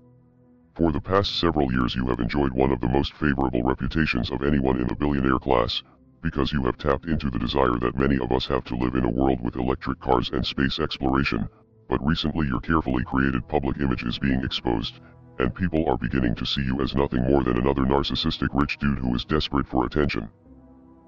For 0.75 0.91
the 0.91 1.01
past 1.01 1.39
several 1.39 1.71
years, 1.71 1.95
you 1.95 2.07
have 2.07 2.19
enjoyed 2.19 2.53
one 2.53 2.71
of 2.71 2.81
the 2.81 2.87
most 2.87 3.13
favorable 3.13 3.63
reputations 3.63 4.31
of 4.31 4.43
anyone 4.43 4.79
in 4.81 4.87
the 4.87 4.95
billionaire 4.95 5.39
class, 5.39 5.83
because 6.22 6.52
you 6.52 6.64
have 6.64 6.78
tapped 6.78 7.06
into 7.06 7.30
the 7.30 7.38
desire 7.38 7.78
that 7.78 7.98
many 7.98 8.18
of 8.18 8.32
us 8.32 8.46
have 8.46 8.64
to 8.64 8.76
live 8.76 8.94
in 8.94 9.04
a 9.04 9.10
world 9.10 9.40
with 9.40 9.56
electric 9.56 10.00
cars 10.00 10.30
and 10.32 10.44
space 10.44 10.78
exploration. 10.78 11.48
But 11.88 12.04
recently, 12.04 12.46
your 12.48 12.60
carefully 12.60 13.04
created 13.04 13.46
public 13.48 13.78
image 13.78 14.04
is 14.04 14.18
being 14.18 14.42
exposed, 14.42 15.00
and 15.38 15.54
people 15.54 15.88
are 15.88 15.96
beginning 15.96 16.34
to 16.36 16.46
see 16.46 16.62
you 16.62 16.80
as 16.80 16.94
nothing 16.94 17.22
more 17.22 17.44
than 17.44 17.58
another 17.58 17.82
narcissistic 17.82 18.48
rich 18.52 18.78
dude 18.78 18.98
who 18.98 19.14
is 19.14 19.24
desperate 19.24 19.66
for 19.66 19.84
attention. 19.84 20.28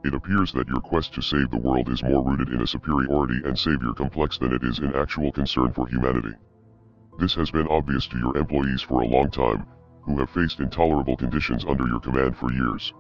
It 0.05 0.15
appears 0.15 0.53
that 0.53 0.69
your 0.69 0.81
quest 0.81 1.15
to 1.15 1.23
save 1.23 1.51
the 1.51 1.57
world 1.59 1.89
is 1.89 2.05
more 2.05 2.23
rooted 2.23 2.51
in 2.51 2.61
a 2.61 2.67
superiority 2.67 3.41
and 3.45 3.59
savior 3.59 3.93
complex 3.93 4.39
than 4.39 4.53
it 4.53 4.63
is 4.63 4.79
in 4.79 4.95
actual 4.95 5.33
concern 5.33 5.73
for 5.73 5.89
humanity. 5.89 6.35
This 7.19 7.35
has 7.35 7.51
been 7.51 7.67
obvious 7.67 8.07
to 8.09 8.19
your 8.19 8.37
employees 8.37 8.83
for 8.83 9.03
a 9.03 9.09
long 9.09 9.31
time, 9.31 9.67
who 10.03 10.17
have 10.19 10.31
faced 10.31 10.61
intolerable 10.61 11.17
conditions 11.17 11.65
under 11.65 11.89
your 11.89 11.99
command 11.99 12.37
for 12.37 12.53
years. 12.53 12.93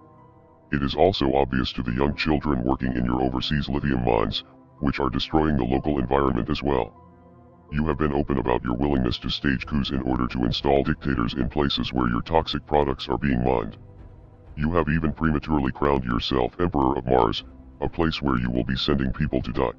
It 0.71 0.83
is 0.83 0.95
also 0.95 1.35
obvious 1.35 1.73
to 1.73 1.83
the 1.83 1.93
young 1.93 2.15
children 2.15 2.63
working 2.63 2.93
in 2.95 3.07
your 3.07 3.23
overseas 3.23 3.71
lithium 3.71 4.05
mines, 4.05 4.45
which 4.81 5.01
are 5.01 5.09
destroying 5.09 5.57
the 5.57 5.65
local 5.65 5.99
environment 5.99 6.51
as 6.51 6.63
well. 6.63 6.93
You 7.73 7.87
have 7.87 7.97
been 7.97 8.13
open 8.13 8.37
about 8.37 8.63
your 8.65 8.75
willingness 8.75 9.19
to 9.21 9.31
stage 9.31 9.67
coups 9.67 9.91
in 9.91 10.03
order 10.03 10.27
to 10.27 10.45
install 10.45 10.83
dictators 10.83 11.33
in 11.33 11.49
places 11.49 11.93
where 11.93 12.11
your 12.11 12.21
toxic 12.21 12.67
products 12.67 13.09
are 13.09 13.17
being 13.17 13.43
mined. 13.43 13.79
You 14.57 14.73
have 14.73 14.91
even 14.91 15.13
prematurely 15.13 15.73
crowned 15.73 16.05
yourself 16.05 16.61
Emperor 16.61 16.99
of 16.99 17.07
Mars, 17.07 17.45
a 17.81 17.89
place 17.89 18.21
where 18.21 18.39
you 18.39 18.51
will 18.51 18.65
be 18.65 18.77
sending 18.77 19.11
people 19.13 19.41
to 19.41 19.53
die. 19.53 19.79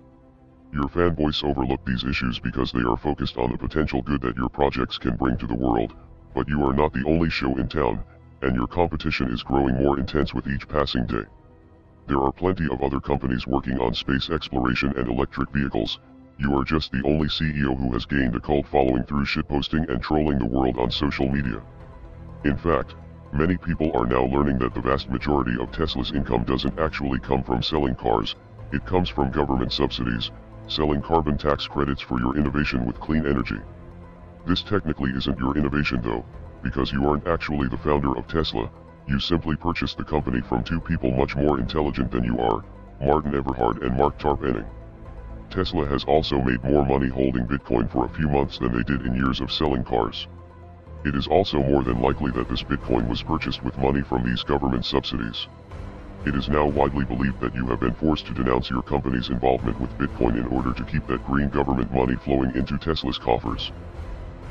Your 0.74 0.88
fanboys 0.88 1.44
overlook 1.44 1.86
these 1.86 2.04
issues 2.04 2.40
because 2.40 2.72
they 2.72 2.82
are 2.82 2.98
focused 2.98 3.38
on 3.38 3.52
the 3.52 3.58
potential 3.60 4.02
good 4.02 4.22
that 4.22 4.38
your 4.38 4.50
projects 4.50 4.98
can 4.98 5.18
bring 5.18 5.38
to 5.38 5.48
the 5.48 5.54
world, 5.54 5.94
but 6.34 6.48
you 6.48 6.64
are 6.64 6.74
not 6.74 6.94
the 6.94 7.06
only 7.06 7.30
show 7.30 7.56
in 7.58 7.68
town, 7.68 8.04
and 8.42 8.56
your 8.56 8.68
competition 8.68 9.32
is 9.32 9.44
growing 9.44 9.76
more 9.76 10.00
intense 10.00 10.34
with 10.34 10.48
each 10.48 10.68
passing 10.68 11.06
day. 11.06 11.26
There 12.08 12.22
are 12.22 12.32
plenty 12.32 12.68
of 12.70 12.82
other 12.82 13.00
companies 13.00 13.48
working 13.48 13.80
on 13.80 13.94
space 13.94 14.30
exploration 14.30 14.94
and 14.98 15.08
electric 15.08 15.52
vehicles, 15.52 16.00
you 16.38 16.58
are 16.58 16.64
just 16.64 16.92
the 16.92 17.04
only 17.06 17.28
CEO 17.28 17.78
who 17.78 17.92
has 17.92 18.06
gained 18.06 18.36
a 18.36 18.40
cult 18.40 18.68
following 18.68 19.04
through 19.04 19.26
shitposting 19.26 19.90
and 19.90 20.02
trolling 20.02 20.40
the 20.40 20.46
world 20.46 20.78
on 20.78 20.90
social 20.90 21.30
media. 21.30 21.62
In 22.46 22.56
fact, 22.56 22.96
Many 23.32 23.58
people 23.58 23.92
are 23.96 24.08
now 24.08 24.26
learning 24.26 24.58
that 24.58 24.74
the 24.74 24.82
vast 24.82 25.08
majority 25.08 25.56
of 25.60 25.72
Tesla's 25.72 26.12
income 26.12 26.46
doesn't 26.46 26.80
actually 26.80 27.20
come 27.20 27.44
from 27.44 27.62
selling 27.62 27.94
cars, 27.94 28.36
it 28.72 28.84
comes 28.88 29.08
from 29.08 29.30
government 29.30 29.72
subsidies, 29.72 30.32
selling 30.68 31.02
carbon 31.02 31.38
tax 31.38 31.68
credits 31.68 32.02
for 32.02 32.20
your 32.20 32.36
innovation 32.36 32.88
with 32.88 33.00
clean 33.00 33.28
energy. 33.28 33.60
This 34.48 34.64
technically 34.64 35.12
isn't 35.12 35.38
your 35.38 35.56
innovation 35.56 36.02
though, 36.02 36.26
because 36.64 36.92
you 36.92 37.08
aren't 37.08 37.28
actually 37.28 37.68
the 37.68 37.78
founder 37.78 38.18
of 38.18 38.28
Tesla, 38.28 38.70
you 39.08 39.20
simply 39.20 39.56
purchased 39.56 39.98
the 39.98 40.04
company 40.04 40.42
from 40.42 40.64
two 40.64 40.80
people 40.80 41.12
much 41.12 41.36
more 41.36 41.60
intelligent 41.60 42.12
than 42.12 42.24
you 42.24 42.38
are, 42.40 42.64
Martin 43.02 43.34
Everhard 43.34 43.82
and 43.82 43.98
Mark 43.98 44.20
Tarpenning. 44.20 44.68
Tesla 45.50 45.86
has 45.86 46.04
also 46.04 46.40
made 46.42 46.64
more 46.64 46.86
money 46.86 47.08
holding 47.08 47.48
Bitcoin 47.48 47.90
for 47.90 48.06
a 48.06 48.10
few 48.10 48.28
months 48.28 48.60
than 48.60 48.72
they 48.72 48.84
did 48.84 49.06
in 49.06 49.16
years 49.16 49.42
of 49.42 49.52
selling 49.52 49.84
cars. 49.84 50.28
It 51.06 51.16
is 51.16 51.28
also 51.28 51.60
more 51.64 51.82
than 51.82 52.02
likely 52.02 52.32
that 52.32 52.50
this 52.50 52.62
Bitcoin 52.62 53.08
was 53.08 53.24
purchased 53.24 53.64
with 53.64 53.78
money 53.78 54.02
from 54.02 54.24
these 54.24 54.44
government 54.44 54.86
subsidies. 54.86 55.48
It 56.26 56.36
is 56.36 56.50
now 56.50 56.68
widely 56.68 57.06
believed 57.06 57.40
that 57.40 57.56
you 57.56 57.66
have 57.68 57.80
been 57.80 57.94
forced 57.94 58.28
to 58.28 58.34
denounce 58.34 58.70
your 58.70 58.82
company's 58.82 59.30
involvement 59.30 59.80
with 59.80 59.98
Bitcoin 59.98 60.38
in 60.38 60.46
order 60.48 60.74
to 60.74 60.84
keep 60.84 61.08
that 61.08 61.26
green 61.26 61.48
government 61.50 61.94
money 61.94 62.16
flowing 62.16 62.54
into 62.56 62.78
Tesla's 62.78 63.18
coffers. 63.18 63.72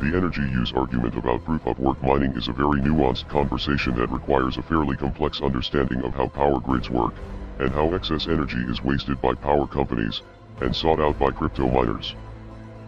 The 0.00 0.16
energy 0.16 0.42
use 0.42 0.72
argument 0.74 1.16
about 1.16 1.44
proof 1.44 1.66
of 1.66 1.80
work 1.80 2.00
mining 2.04 2.30
is 2.36 2.46
a 2.46 2.52
very 2.52 2.80
nuanced 2.80 3.26
conversation 3.26 3.96
that 3.96 4.12
requires 4.12 4.56
a 4.56 4.62
fairly 4.62 4.96
complex 4.96 5.42
understanding 5.42 6.02
of 6.02 6.14
how 6.14 6.28
power 6.28 6.60
grids 6.60 6.88
work, 6.88 7.14
and 7.58 7.70
how 7.70 7.92
excess 7.92 8.28
energy 8.28 8.60
is 8.68 8.84
wasted 8.84 9.20
by 9.20 9.34
power 9.34 9.66
companies, 9.66 10.22
and 10.60 10.74
sought 10.74 11.00
out 11.00 11.18
by 11.18 11.32
crypto 11.32 11.68
miners. 11.68 12.14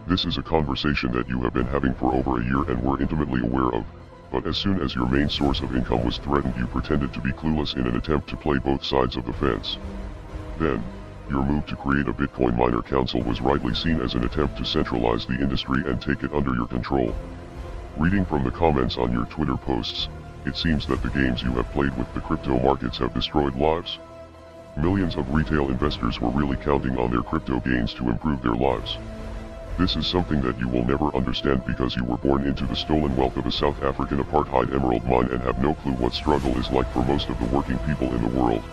This 0.07 0.23
is 0.23 0.37
a 0.37 0.41
conversation 0.41 1.11
that 1.11 1.27
you 1.27 1.41
have 1.41 1.53
been 1.53 1.67
having 1.67 1.93
for 1.95 2.13
over 2.13 2.39
a 2.39 2.45
year 2.45 2.63
and 2.69 2.81
were 2.81 3.01
intimately 3.01 3.41
aware 3.41 3.75
of, 3.75 3.85
but 4.31 4.47
as 4.47 4.57
soon 4.57 4.79
as 4.79 4.95
your 4.95 5.09
main 5.09 5.27
source 5.27 5.59
of 5.59 5.75
income 5.75 6.05
was 6.05 6.17
threatened 6.17 6.55
you 6.57 6.65
pretended 6.67 7.13
to 7.13 7.19
be 7.19 7.33
clueless 7.33 7.75
in 7.75 7.87
an 7.87 7.97
attempt 7.97 8.29
to 8.29 8.37
play 8.37 8.57
both 8.57 8.85
sides 8.85 9.17
of 9.17 9.25
the 9.25 9.33
fence. 9.33 9.77
Then, 10.57 10.81
your 11.31 11.45
move 11.45 11.65
to 11.65 11.77
create 11.77 12.09
a 12.09 12.13
Bitcoin 12.13 12.57
miner 12.57 12.81
council 12.81 13.21
was 13.23 13.39
rightly 13.39 13.73
seen 13.73 14.01
as 14.01 14.15
an 14.15 14.25
attempt 14.25 14.57
to 14.57 14.65
centralize 14.65 15.25
the 15.25 15.33
industry 15.35 15.81
and 15.85 16.01
take 16.01 16.23
it 16.23 16.33
under 16.33 16.53
your 16.53 16.67
control. 16.67 17.15
Reading 17.97 18.25
from 18.25 18.43
the 18.43 18.51
comments 18.51 18.97
on 18.97 19.13
your 19.13 19.25
Twitter 19.25 19.55
posts, 19.55 20.09
it 20.45 20.57
seems 20.57 20.85
that 20.87 21.01
the 21.01 21.09
games 21.09 21.41
you 21.41 21.51
have 21.53 21.71
played 21.71 21.97
with 21.97 22.13
the 22.13 22.19
crypto 22.19 22.59
markets 22.59 22.97
have 22.97 23.13
destroyed 23.13 23.55
lives. 23.55 23.97
Millions 24.75 25.15
of 25.15 25.33
retail 25.33 25.69
investors 25.69 26.19
were 26.19 26.31
really 26.31 26.57
counting 26.57 26.97
on 26.97 27.09
their 27.09 27.23
crypto 27.23 27.61
gains 27.61 27.93
to 27.93 28.09
improve 28.09 28.41
their 28.41 28.55
lives. 28.55 28.97
This 29.77 29.95
is 29.95 30.07
something 30.07 30.41
that 30.41 30.59
you 30.59 30.67
will 30.67 30.85
never 30.85 31.15
understand 31.15 31.65
because 31.65 31.95
you 31.95 32.03
were 32.03 32.17
born 32.17 32.45
into 32.45 32.65
the 32.65 32.75
stolen 32.75 33.15
wealth 33.15 33.37
of 33.37 33.45
a 33.45 33.51
South 33.51 33.81
African 33.83 34.21
apartheid 34.21 34.75
emerald 34.75 35.05
mine 35.05 35.29
and 35.31 35.41
have 35.43 35.63
no 35.63 35.75
clue 35.75 35.93
what 35.93 36.13
struggle 36.13 36.57
is 36.57 36.69
like 36.71 36.91
for 36.91 37.05
most 37.05 37.29
of 37.29 37.39
the 37.39 37.55
working 37.55 37.77
people 37.79 38.13
in 38.13 38.21
the 38.21 38.37
world. 38.37 38.63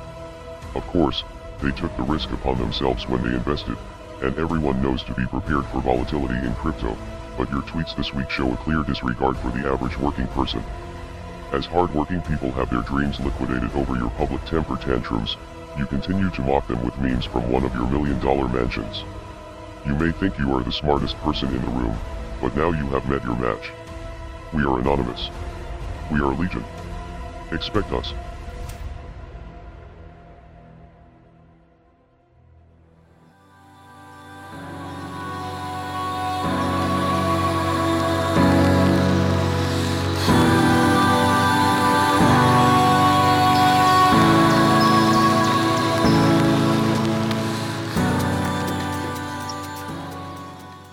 Of 0.75 0.85
course, 0.89 1.23
they 1.61 1.71
took 1.73 1.97
the 1.97 2.03
risk 2.03 2.31
upon 2.33 2.59
themselves 2.59 3.09
when 3.09 3.23
they 3.23 3.37
invested, 3.37 3.77
and 4.23 4.39
everyone 4.39 4.83
knows 4.83 5.03
to 5.05 5.15
be 5.15 5.27
prepared 5.27 5.67
for 5.67 5.81
volatility 5.81 6.35
in 6.47 6.55
crypto, 6.55 6.97
but 7.37 7.51
your 7.51 7.63
tweets 7.63 7.97
this 7.97 8.15
week 8.15 8.31
show 8.31 8.53
a 8.53 8.57
clear 8.59 8.83
disregard 8.83 9.37
for 9.39 9.51
the 9.51 9.69
average 9.69 9.99
working 9.99 10.27
person. 10.29 10.63
As 11.53 11.67
hardworking 11.67 12.21
people 12.23 12.51
have 12.53 12.71
their 12.71 12.83
dreams 12.83 13.21
liquidated 13.21 13.73
over 13.75 13.97
your 13.97 14.11
public 14.11 14.45
temper 14.45 14.77
tantrums, 14.77 15.37
you 15.79 15.87
continue 15.87 16.31
to 16.31 16.43
mock 16.43 16.67
them 16.67 16.85
with 16.85 16.99
memes 16.99 17.25
from 17.25 17.51
one 17.51 17.65
of 17.65 17.75
your 17.75 17.87
million 17.87 18.19
dollar 18.21 18.49
mansions. 18.49 19.05
You 19.87 19.95
may 19.95 20.13
think 20.13 20.39
you 20.39 20.55
are 20.55 20.63
the 20.63 20.73
smartest 20.73 21.17
person 21.19 21.49
in 21.49 21.63
the 21.63 21.71
room, 21.71 21.97
but 22.41 22.55
now 22.55 22.71
you 22.71 22.87
have 22.89 23.09
met 23.09 23.25
your 23.25 23.37
match. 23.37 23.71
We 24.53 24.63
are 24.65 24.79
anonymous. 24.79 25.31
We 26.11 26.21
are 26.21 26.35
Legion. 26.35 26.65
Expect 27.53 27.93
us. 27.93 28.13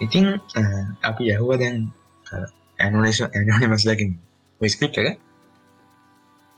ඉතින් 0.05 0.25
අ, 0.55 0.61
අපි 1.03 1.23
ඇහුව 1.31 1.51
දැන් 1.57 1.77
ඇනෝනේෂ 2.79 3.19
ඇනෝනිමස්ලකින් 3.27 4.11
script 4.61 4.93
එක. 5.01 5.17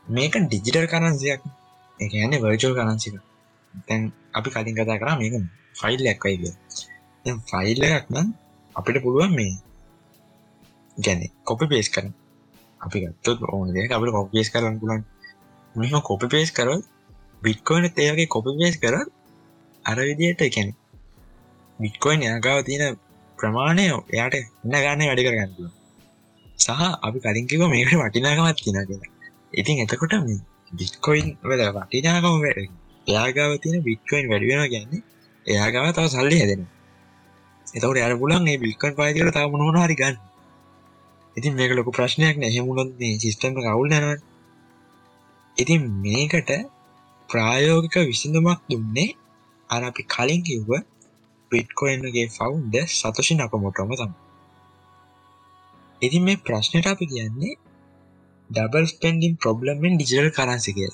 මේක 0.07 0.33
digital 0.41 0.87
කරන්සියක් 0.87 1.41
එකන 1.99 2.33
වර්චෝ 2.43 2.73
කරන්සික 2.73 3.15
තැන් 3.87 4.01
අපි 4.33 4.49
කලින් 4.51 4.75
කතා 4.77 4.97
කරා 4.97 5.15
මේක 5.17 5.33
ෆයිල් 5.75 6.01
ඇක්වයිග 6.05 6.43
ෆයිල් 7.45 7.79
එකක් 7.87 8.05
නම් 8.09 8.27
අපිට 8.75 8.97
පුළුවන් 9.03 9.33
මේ 9.35 9.53
ගැන 10.97 11.19
කොපි 11.43 11.65
පේස් 11.67 11.87
කරන 11.89 12.09
අපි 12.81 12.97
ගත්තොත් 13.03 13.39
ඕන 13.47 13.67
දෙයක් 13.75 13.91
අපිට 13.91 14.13
කොපිස් 14.13 14.49
කරන්න 14.49 14.75
පුලන් 14.81 15.01
මෙම 15.75 16.01
කොපි 16.01 16.27
පේස් 16.27 16.49
කරොත් 16.51 16.83
බිට්කොයින 17.41 17.85
ඒගේ 17.97 18.27
කොපි 18.27 18.51
පේස් 18.59 18.75
කරත් 18.77 19.07
අර 19.85 19.97
විදියට 20.01 20.41
එකැන 20.41 20.69
බිට්කොයින් 21.79 22.21
යගාව 22.29 22.59
තියෙන 22.65 22.95
ප්‍රමාණය 23.37 23.85
එයාට 23.87 24.35
එන්න 24.35 24.75
ගන්න 24.75 25.03
වැඩි 25.03 25.25
කරගන්න 25.25 25.51
සහ 26.57 26.69
අපි 27.01 27.17
කලින්කිව 27.19 27.61
මේකට 27.65 27.93
වටිනාකමත් 27.97 28.59
තින 28.59 28.77
කියලා. 28.81 29.11
ඉතින් 29.53 29.83
එතකොට 29.83 30.13
මේ 30.21 30.39
බිට්කොයින් 30.73 31.27
වල 31.43 31.61
වටිනාකම 31.75 32.35
වැඩ 32.37 32.59
එයාගාව 33.07 33.51
තියෙන 33.59 33.83
බිට්කොයින් 33.83 34.25
වැඩිවෙන 34.29 34.69
ගැන්නේ 34.69 35.03
එයාගාව 35.45 35.85
තව 35.91 36.07
සල්ලි 36.09 36.37
හැදෙන 36.37 36.63
එතකට 37.67 37.99
අර 37.99 38.13
පුලන් 38.15 38.47
ඒ 38.47 38.57
බිල්කන් 38.57 38.93
පාතිකට 38.93 39.33
තම 39.33 39.51
මොහන 39.53 39.77
හරි 39.77 39.95
ගන්න. 39.95 40.17
ඉතින් 41.35 41.53
මේක 41.53 41.71
ලොක 41.71 41.89
ප්‍රශ්නයක් 41.91 42.35
නැහෙමුණොත් 42.37 42.89
මේ 42.99 43.15
සිිස්ටම 43.17 43.53
කවුල් 43.57 43.87
නැනව 43.87 44.21
ඉතින් 45.57 45.81
මේකට 46.01 46.51
ප්‍රායෝගික 47.29 47.95
විසිඳුමක් 48.05 48.59
දුන්නේ 48.69 49.15
අර 49.69 49.81
අපි 49.83 50.03
කලින් 50.05 50.41
කිව්ව 50.41 50.71
බිට්කොයින්ගේ 51.51 52.27
ෆවුන්ඩ 52.29 52.75
සතශි 52.89 53.33
නකමොටම 53.35 53.91
තම 53.93 54.11
ඉතින් 56.01 56.23
මේ 56.23 56.43
ප්‍රශ්නයට 56.45 56.87
අපි 56.87 57.05
කියන්නේ 57.07 57.59
ඩබල් 58.49 58.85
ස්පෙන්ඩිම් 58.87 59.33
ප්‍රබ්ලමෙන් 59.37 59.93
ඩිජිටල් 59.95 60.31
කරන්සි 60.31 60.71
කිය 60.73 60.93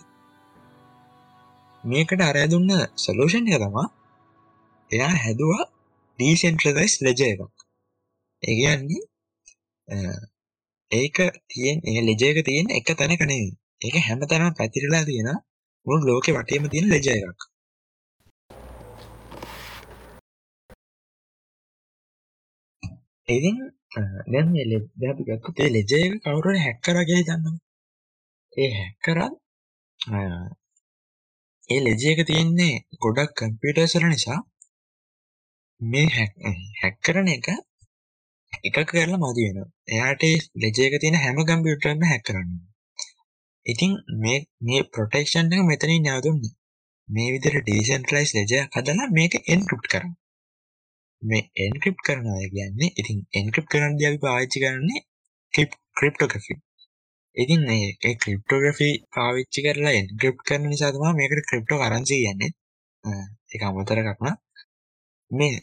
මේකට 1.84 2.22
අරය 2.22 2.44
දුන්න 2.48 2.72
සලූෂන් 2.98 3.50
එක 3.50 3.62
තමා 3.62 3.88
එයා 4.92 5.14
හැදවා 5.18 5.64
ඩීසෙන්ට්‍රදයිස් 6.20 6.94
ලෙජ 7.02 7.22
එකක්. 7.24 7.42
ඒගන්නේ 8.44 9.04
ඒක 10.92 11.18
තියෙන් 11.48 11.78
ඒ 11.84 12.02
ලෙජයක 12.02 12.38
තියෙන 12.44 12.68
එක 12.72 12.88
තැන 12.94 13.14
කනේ 13.18 13.48
ඒක 13.82 13.96
හැම 14.02 14.22
තැන 14.24 14.54
පැතිරලා 14.54 15.04
තියෙන 15.04 15.30
මුළු 15.86 16.04
ලෝක 16.08 16.28
වටේම 16.32 16.70
තියෙන 16.70 16.88
ලෙජ 16.90 17.08
එකක්. 17.12 17.42
ඉතින් 23.28 23.58
දැන් 24.28 24.48
දැපි 24.98 25.24
ගත්තු 25.28 25.50
ඒ 25.58 25.70
ලෙජය 25.70 26.02
කවුරුවට 26.22 26.64
හැක්කරගේ 26.66 27.22
දන්නවා 27.22 27.58
ඒ 28.54 28.72
හැක්කරත් 28.74 29.34
ඒ 31.70 31.80
ලෙජයක 31.80 32.20
තියෙන්නේ 32.28 32.84
ගොඩක් 33.02 33.32
කම්පියටර්සර 33.38 34.04
නිසා. 34.06 34.40
මේ 35.82 36.08
හැක් 36.80 36.96
කරන 37.04 37.28
එක 37.30 37.48
එක 38.64 38.76
කරලා 38.90 39.22
මදි 39.24 39.44
වෙන 39.48 39.60
එයාට 39.90 40.24
ලෙජයක 40.58 40.94
තියෙන 40.96 41.18
හැම 41.18 41.38
කම්පියුටර්ම 41.42 42.04
හැක් 42.04 42.24
කරන්න 42.28 42.52
ඉතින් 43.66 43.92
මේ 44.18 44.40
මේ 44.62 44.82
ප්‍රොටෙක්ෂන් 44.90 45.54
එක 45.54 45.64
මෙතනින් 45.64 46.04
නැවතුන්න 46.04 46.44
මේ 47.10 47.30
විදිර 47.34 47.56
ඩීසන්ටලයිස් 47.60 48.32
ලෙජය 48.34 48.60
හදලා 48.74 49.08
මේක 49.12 49.34
එන්කෘප් 49.48 49.84
කරන්න. 49.86 50.14
මේ 51.24 51.44
එන්ක්‍රප් 51.60 51.98
කරනවා 52.06 52.48
කියන්නේ 52.48 52.92
ඉතින් 52.96 53.20
එන්ක්‍රප් 53.34 53.68
කරන්න 53.68 53.96
අපි 54.02 54.20
පාවිච්චි 54.20 54.64
කරන්නේ 54.64 55.02
ක්‍රිප්ටෝග්‍රෆි 55.98 56.54
ඉතින් 57.38 57.62
ඒ 57.72 58.14
ක්‍රිප්ටෝග්‍රෆි 58.18 58.90
පාවිච්චි 59.12 59.66
කරලා 59.66 59.94
එන්ක්‍රප් 59.94 60.38
කරන 60.46 60.64
නිසාතුමා 60.68 61.14
මේකට 61.14 61.50
ක්‍රිප්ටෝ 61.50 61.82
කරන්සි 61.82 62.16
කියන්නේ 62.18 62.52
එක 63.52 63.62
අමතර 63.64 64.00
කක්න 64.04 64.36
මේ 65.32 65.58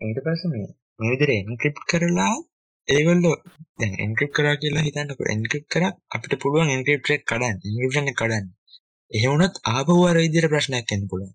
ඒට 0.00 0.20
පස 0.24 0.42
මේ 0.48 0.68
මේ 1.00 1.10
විදිර 1.10 1.30
එන්ක්‍රප් 1.34 1.76
කරලා 1.88 2.34
ඒගොල්ලෝ 2.88 3.36
දැන් 3.78 3.94
එන්ක්‍රප් 3.98 4.32
කරා 4.32 4.56
කියලා 4.56 4.84
හිතන්නක. 4.86 5.20
එන්ක්‍රප් 5.28 5.64
කර 5.68 5.84
අපිට 6.10 6.34
පුළුවන් 6.42 6.70
එන්ක්‍රප්ටක් 6.70 7.22
කඩන් 7.24 7.56
ඉංග්‍රෂණ 7.66 8.08
කඩන්න. 8.12 8.46
එහෙවුනත් 9.10 9.54
ආපහුවර 9.66 10.16
විදිර 10.18 10.46
ප්‍රශ්නයක් 10.48 10.88
එන්න 10.88 11.04
පුළුවන්. 11.10 11.34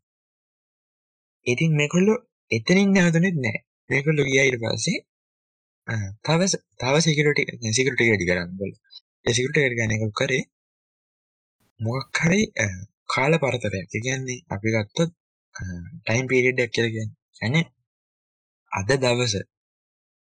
ඉතින් 1.48 1.72
මේකොල්ලො 1.74 2.16
එතනින් 2.52 2.90
නැවතුනෙත් 2.92 3.38
නෑ. 3.38 3.58
මේකොල්ලො 3.90 4.24
ගියයිට 4.26 4.60
පස්සේ 4.62 5.00
තව 6.24 6.42
තව 6.80 6.94
සිකට 7.00 7.40
සිකට 7.74 7.96
ඩි 7.96 8.26
කරන්න 8.26 8.52
බල. 8.58 8.72
එසිකට 9.26 9.58
ගනක 9.74 10.04
කරේ 10.14 10.44
මොක් 11.80 12.18
හරි 12.18 12.42
කාල 13.10 13.34
පරතරයක්. 13.38 13.86
කියන්නේ 13.94 14.44
අපි 14.50 14.68
ගත්තොත් 14.74 15.12
ටයිම් 16.02 16.26
පිරිඩක් 16.28 16.72
කියලගෙන 16.72 17.10
ඇන 17.42 17.56
අද 18.72 18.90
දවස. 18.98 19.34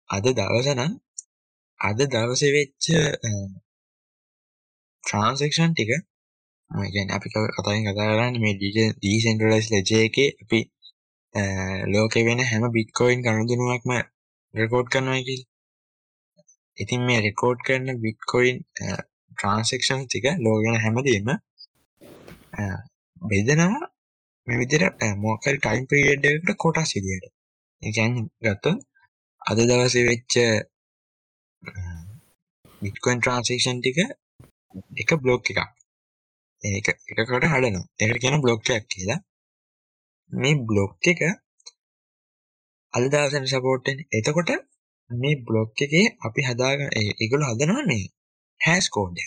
අද 0.09 0.25
දවසනම් 0.31 0.93
අද 1.79 1.99
දවස 2.07 2.43
වෙච්ච 2.49 2.85
ට්‍රන්සෙක්ෂන් 5.03 5.71
ටික 5.71 5.91
ගැන 6.71 7.09
අපි 7.09 7.27
කතයින් 7.29 7.83
කතා 7.85 8.07
කරන්න 8.09 8.35
මේ 8.39 8.55
ඩීසෙන්ටලයිස් 8.57 9.67
ලජය 9.71 9.97
එක 10.01 10.17
අපි 10.43 10.59
ලෝක 11.87 12.13
වෙන 12.21 12.39
හැම 12.41 12.63
බිට්කෝයින් 12.71 13.19
ගණුදනුවක්ම 13.21 13.91
රෙකෝඩ් 14.53 14.87
කරනවා 14.87 15.21
කිල් 15.21 15.41
ඉතින් 16.77 17.01
මේ 17.01 17.19
රෙකෝඩ් 17.21 17.59
කරන 17.65 18.01
බිට්කොයින් 18.01 18.57
ට්‍රන්සෙක්ෂන් 19.31 20.01
ටික 20.05 20.25
ලෝගෙන 20.39 20.81
හැමදීම 20.81 21.27
බෙදනවා. 23.21 23.83
මෙවිදිර 24.47 24.83
මෝකල් 25.17 25.57
ටයිම් 25.57 25.85
පිරිියඩ්ඩකට 25.89 26.57
කොටා 26.57 26.85
සිදියට 26.85 27.25
එකැන් 27.81 28.13
ගත්ත 28.41 28.65
අද 29.41 29.57
දවස 29.61 29.95
වෙච්ච 30.09 30.33
බිට්කොයින් 32.81 33.19
ට්‍රන්සේක්ෂන් 33.19 33.79
ටික 33.79 33.99
එක 34.95 35.09
බ්ලොග් 35.21 35.41
එකක්. 35.45 35.59
ඒක 36.61 36.87
එකකට 36.89 37.31
හඩනවා 37.45 37.85
එකට 37.99 38.21
කියන 38.21 38.41
බ්ලොග්යක් 38.41 38.85
කියලා. 38.89 39.19
මේ 40.31 40.55
බ්ලොග් 40.63 40.91
එක 41.05 41.21
අද 42.93 43.03
දවසන 43.07 43.45
සපෝට්ටෙන් 43.47 43.97
එතකොට 44.13 44.51
මේ 45.09 45.41
බ්ලොග් 45.41 45.69
එකේ 45.81 46.07
අපි 46.25 46.41
හදාග 46.41 46.79
ඒගොල 46.95 47.43
හදනවා 47.43 47.85
මේ 47.85 48.05
හැස් 48.61 48.85
කෝඩ් 48.89 49.17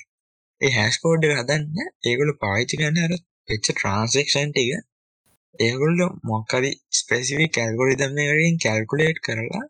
ඒ 0.60 0.70
හැස් 0.70 0.96
කෝඩ් 0.98 1.24
හදන්න 1.30 1.88
ඒගොල 2.04 2.30
පාවිච්චි 2.36 2.78
ගන්න 2.78 3.04
අර 3.04 3.12
වෙච්ච 3.48 3.66
ට්‍රන්සේක්ෂන් 3.66 4.50
ටික. 4.50 4.70
ඒගොල්ල 5.58 6.00
මොක්කරි 6.24 6.70
ස්පෙසිවි 6.92 7.46
කැල්ගොරිදම්මකින් 7.50 8.56
කැල්කුලේට් 8.58 9.18
කරලා 9.20 9.64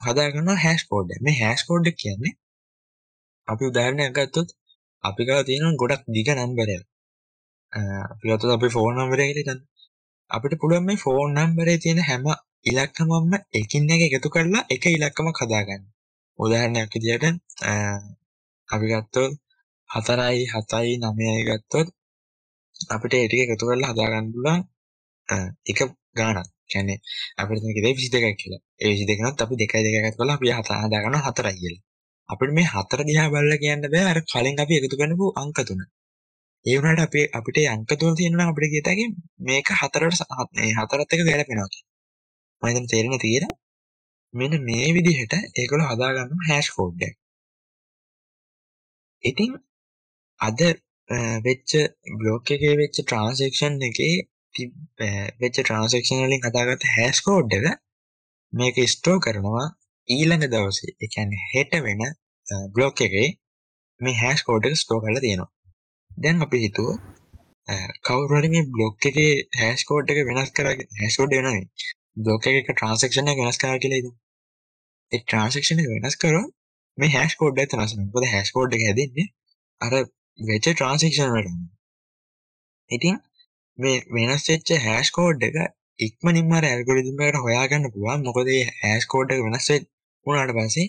හදාගන්න 0.00 0.50
හැස් 0.58 0.82
කෝඩ් 0.84 1.10
මේ 1.20 1.38
හැස් 1.40 1.60
කෝඩ් 1.64 1.86
කියන්නේ 1.96 2.34
අපි 3.48 3.62
උදාරණයක් 3.64 4.12
ගත්තොත් 4.16 4.48
අපි 5.04 5.22
ගා 5.24 5.42
තියෙන 5.42 5.80
ගොඩක් 5.80 6.04
දිග 6.10 6.28
නම්බරය 6.34 6.76
අපිගත 7.74 8.44
අපි 8.56 8.68
ෆෝන් 8.74 8.94
නම්බරයකට 8.96 9.40
ගන්න 9.40 9.60
අපිට 10.30 10.54
පුළුවන් 10.60 10.84
මේ 10.88 11.02
ෆෝන් 11.04 11.30
නම්බරේ 11.36 11.78
තියෙන 11.82 12.00
හැම 12.08 12.24
ඉලක්කමම 12.70 13.32
එකින් 13.60 13.90
එක 13.94 14.02
එකතු 14.08 14.28
කරලා 14.34 14.62
එක 14.74 14.84
ඉලක්කම 14.96 15.28
කදාගන්න 15.38 15.82
උදාහරණයක් 16.38 16.92
විදියට 16.94 17.24
අපි 18.68 18.86
ගත්තොත් 18.92 19.32
හතරයි 19.90 20.42
හතයි 20.52 20.92
නමයයි 21.02 21.42
ගත්තොත් 21.48 21.88
අපිට 22.94 23.14
ඒටික 23.14 23.40
එකතු 23.44 23.64
කරලා 23.68 23.92
හදාගන්න 23.92 24.26
පුළුවන් 24.32 24.60
එක 25.70 25.78
ගානක් 26.18 26.48
කියන්නේ 26.70 26.98
අපිට 27.40 27.62
මේක 27.64 27.78
22යි 27.78 28.34
කියලා. 28.40 28.60
ඒ 28.82 28.92
22 29.00 29.30
නත් 29.30 29.38
අපි 29.44 29.54
2යි 29.60 29.68
2යි 29.86 29.98
එකතු 30.00 30.18
කරලා 30.20 30.36
අපි 30.38 30.46
හත 30.56 30.68
හදාගන්නවා 30.82 31.22
4යි 31.28 31.58
කියලා. 31.60 31.82
අපිට 32.28 32.52
මේ 32.56 32.68
4 32.72 33.08
දිහා 33.08 33.28
බලලා 33.32 33.58
කියන්න 33.62 33.84
බෑ 33.92 34.06
අර 34.12 34.18
කලින් 34.30 34.56
අපි 34.64 34.74
එකතු 34.78 34.96
කරනපු 35.00 35.26
අංක 35.42 35.58
තුන. 35.68 35.80
ඒ 36.64 36.76
වුණාට 36.76 37.02
අපි 37.02 37.20
අපිට 37.32 37.58
අංක 37.66 37.90
තුන 37.94 38.14
තියෙනවා 38.14 38.48
අපිට 38.50 38.72
කියත 38.72 38.86
හැකි 38.86 39.06
මේක 39.40 39.66
හතරට 39.72 40.20
මේ 40.54 40.70
හතරත් 40.78 41.10
එක 41.14 41.20
ගැලපෙනවා 41.22 41.68
කියලා. 41.68 41.92
මම 42.62 42.68
හිතන්නේ 42.68 42.90
තේරෙන්නේ 42.90 43.20
තියෙනවා. 43.20 43.58
මෙන්න 44.34 44.54
මේ 44.62 44.88
විදිහට 44.92 45.34
ඒගොල්ලෝ 45.54 45.90
හදාගන්න 45.90 46.46
හැෂ් 46.48 46.68
කෝඩ් 46.70 47.02
එක. 47.02 47.14
ඉතින් 49.24 49.52
අද 50.40 50.60
වෙච්ච 51.44 51.70
බ්ලොග් 52.18 52.50
එකේ 52.50 52.74
වෙච්ච 52.76 52.96
ට්‍රාන්සේක්ෂන් 52.98 53.74
එකේ 53.82 54.14
වෙච්ච 55.40 55.56
ට්‍රාන්සේක්ෂන් 55.58 56.22
වලින් 56.22 56.44
හදාගත්ත 56.46 56.90
හැෂ් 56.90 57.20
කෝඩ් 57.20 57.56
එක 57.58 57.66
මේක 58.52 58.76
ස්ටෝර් 58.88 59.18
කරනවා 59.20 59.66
ඊළඟ 60.08 60.46
දවසේ 60.48 60.94
ඒ 60.94 61.08
කියන්නේ 61.08 61.48
හෙට 61.52 61.72
වෙන 61.82 62.02
බ්ලොග් 62.74 62.94
එකේ 63.00 63.28
මේ 64.00 64.16
හැෂ් 64.16 64.42
කෝඩ් 64.42 64.66
එක 64.66 64.76
ස්ටෝර් 64.76 65.02
කරලා 65.02 65.24
තියෙනවා. 65.24 65.53
දැන් 66.16 66.42
අපි 66.42 66.58
හිතුවා 66.58 66.96
කවුරු 68.04 68.34
හරි 68.34 68.48
මේ 68.48 68.64
බ්ලොග් 68.68 69.06
එකේ 69.10 69.32
හැෂ් 69.58 69.84
කෝඩ් 69.84 70.10
එක 70.12 70.18
වෙනස් 70.28 70.50
කරගෙන 70.56 70.88
හැෂ් 71.00 71.16
කෝඩ් 71.18 71.34
එක 71.34 71.44
නෙවෙයි 71.46 71.66
බ්ලොග් 72.18 72.46
එකක 72.50 72.68
ට්‍රාන්සැක්ෂන් 72.70 73.30
එක 73.32 73.38
වෙනස් 73.38 73.58
කරා 73.58 73.78
කියලා 73.78 74.00
හිතමු. 74.00 74.12
ඒ 75.12 75.20
ට්‍රාන්සැක්ෂන් 75.20 75.80
එක 75.82 75.88
වෙනස් 75.92 76.16
කරොත් 76.16 76.50
මේ 76.98 77.14
හැෂ් 77.14 77.38
කෝඩ් 77.40 77.62
එක 77.62 77.72
වෙනස් 77.72 77.94
වෙනවා. 77.94 78.10
මොකද 78.10 78.26
හැෂ් 78.32 78.52
කෝඩ් 78.56 78.76
එක 78.76 78.84
හැදෙන්නේ 78.86 79.26
අර 79.80 79.92
වෙච්ච 80.38 80.66
ට්‍රාන්සැක්ෂන් 80.66 81.32
වලට. 81.34 81.56
ඉතින් 82.90 83.16
මේ 83.78 84.04
වෙනස් 84.16 84.46
වෙච්ච 84.50 84.74
හැෂ් 84.86 85.14
කෝඩ් 85.18 85.48
එක 85.48 85.56
ඉක්මනින්ම 85.98 86.54
අර 86.58 86.64
ඇල්ගොරිතම් 86.64 87.22
එකට 87.22 87.42
හොයාගන්න 87.46 87.90
පුළුවන්. 87.92 88.26
මොකද 88.28 88.50
මේ 88.50 88.64
හැෂ් 88.82 89.10
කෝඩ් 89.12 89.34
එක 89.34 89.44
වෙනස් 89.46 89.70
වුණාට 90.26 90.54
පස්සේ 90.56 90.86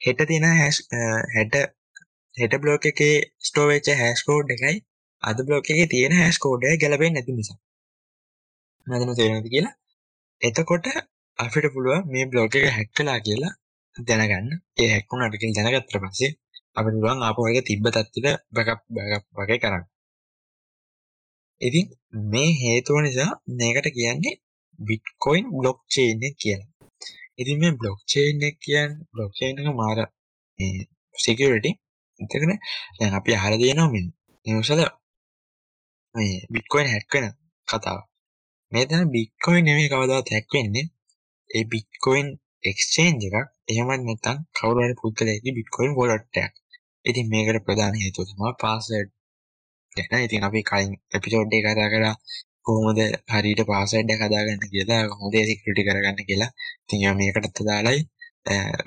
හෙට 0.00 0.26
තියෙන 0.28 0.48
හැෂ් 0.54 0.78
හෙට 1.36 1.54
හෙට 2.36 2.54
බ්ලොග් 2.58 2.86
එකේ 2.90 3.16
ස්ටෝර් 3.40 3.68
වෙච්ච 3.68 3.88
හැෂ් 3.94 4.22
කෝඩ් 4.26 4.48
එකයි 4.54 4.76
අද 5.22 5.38
බ්ලොග් 5.46 5.64
එකේ 5.64 5.86
තියෙන 5.86 6.14
හැෂ් 6.14 6.38
කෝඩ් 6.38 6.62
එක 6.64 6.80
ගැලපෙන්නේ 6.82 7.14
නැති 7.16 7.32
නිසා. 7.32 7.58
මම 8.86 9.12
තේරෙනවද 9.18 9.48
කියලා? 9.52 9.74
එතකොට 10.42 10.86
අපිට 11.38 11.66
පුළුවන් 11.74 12.02
මේ 12.06 12.24
බ්ලොග් 12.26 12.56
එක 12.58 12.66
හැක් 12.76 12.90
කළා 12.96 13.18
කියලා 13.18 13.52
දැනගන්න. 13.96 14.48
ඒ 14.80 14.88
හැක් 14.92 15.06
වුණාට 15.10 15.36
කියලා 15.40 15.56
දැනගත්තට 15.58 16.00
පස්සේ 16.02 16.30
අපිට 16.76 16.96
පුළුවන් 16.96 17.22
ආපහු 17.22 17.46
ඒක 17.48 17.66
තිබ්බ 17.68 17.86
තත්ත්වෙට 17.88 18.42
බෑකප් 18.54 18.82
බෑකප් 18.96 19.26
වගේ 19.38 19.58
කරන්න. 19.58 19.84
ඉතින් 21.60 21.86
මේ 22.32 22.50
හේතුව 22.62 22.98
නිසා 23.02 23.30
මේකට 23.58 23.88
කියන්නේ 23.96 24.34
බිට්කොයින් 24.78 25.46
බ්ලොක් 25.58 25.78
චේන් 25.88 26.26
එක 26.28 26.36
කියලා. 26.42 26.70
ඉතින් 27.40 27.56
මේ 27.60 27.72
බ්ලොක් 27.72 27.98
චේන් 28.10 28.44
එක 28.48 28.56
කියන්නේ 28.64 29.06
බ්ලොක් 29.12 29.32
චේන් 29.38 29.54
එක 29.60 29.68
මාර 29.80 29.98
මේ 30.58 30.86
සිකියුරිටි 31.14 31.72
එතකන 32.20 32.52
දැන් 32.98 33.14
අපි 33.14 33.30
අහලා 33.34 33.58
තියෙනවා 33.58 33.90
මේ 33.90 34.06
නිවුස් 34.46 34.70
වල 34.70 34.82
මේ 36.14 36.34
බිට්කොයින් 36.50 36.88
හැක් 36.88 37.12
වෙන 37.14 37.26
කතාව. 37.68 37.98
මේ 38.72 38.84
තැන 38.86 39.08
බිට්කොයින් 39.10 39.64
නෙමෙයි 39.64 39.88
කවදාවත් 39.88 40.28
හැක් 40.30 40.48
වෙන්නේ. 40.54 40.86
ඒ 41.50 41.64
බිට්කොයින් 41.66 42.28
එක්ස්චේන්ජ් 42.64 43.22
එකක් 43.28 43.36
එහෙම 43.68 43.88
නැත්නම් 43.90 44.38
කවුරු 44.54 44.80
හරි 44.80 44.94
පුද්ගලයෙක්ගේ 44.94 45.56
බිට්කොයින් 45.58 45.92
වොලට් 45.94 46.36
එකක්. 46.36 46.54
ඉතින් 47.04 47.26
මේකට 47.28 47.64
ප්‍රධාන 47.66 47.94
හේතුව 47.96 48.24
තමයි 48.28 48.52
පාස්වර්ඩ් 48.62 49.10
ගැන. 49.96 50.22
ඉතින් 50.26 50.42
අපි 50.42 50.60
කලින් 50.62 50.92
එපිසෝඩ් 51.12 51.52
එක 51.52 51.64
කතා 51.66 51.88
කරා 51.88 52.14
කොහොමද 52.64 53.00
හරියට 53.32 53.62
පාස්වර්ඩ් 53.66 54.10
එක 54.10 54.22
හදාගන්න 54.22 54.62
කියලා 54.66 55.02
කොහොමද 55.10 55.34
ඒක 55.34 55.48
සිකියුරිටි 55.50 55.86
කරගන්න 55.88 56.28
කියලා. 56.28 56.50
ඉතින් 56.82 57.00
මම 57.02 57.16
මේකටත් 57.18 57.58
දාලායි 57.62 58.00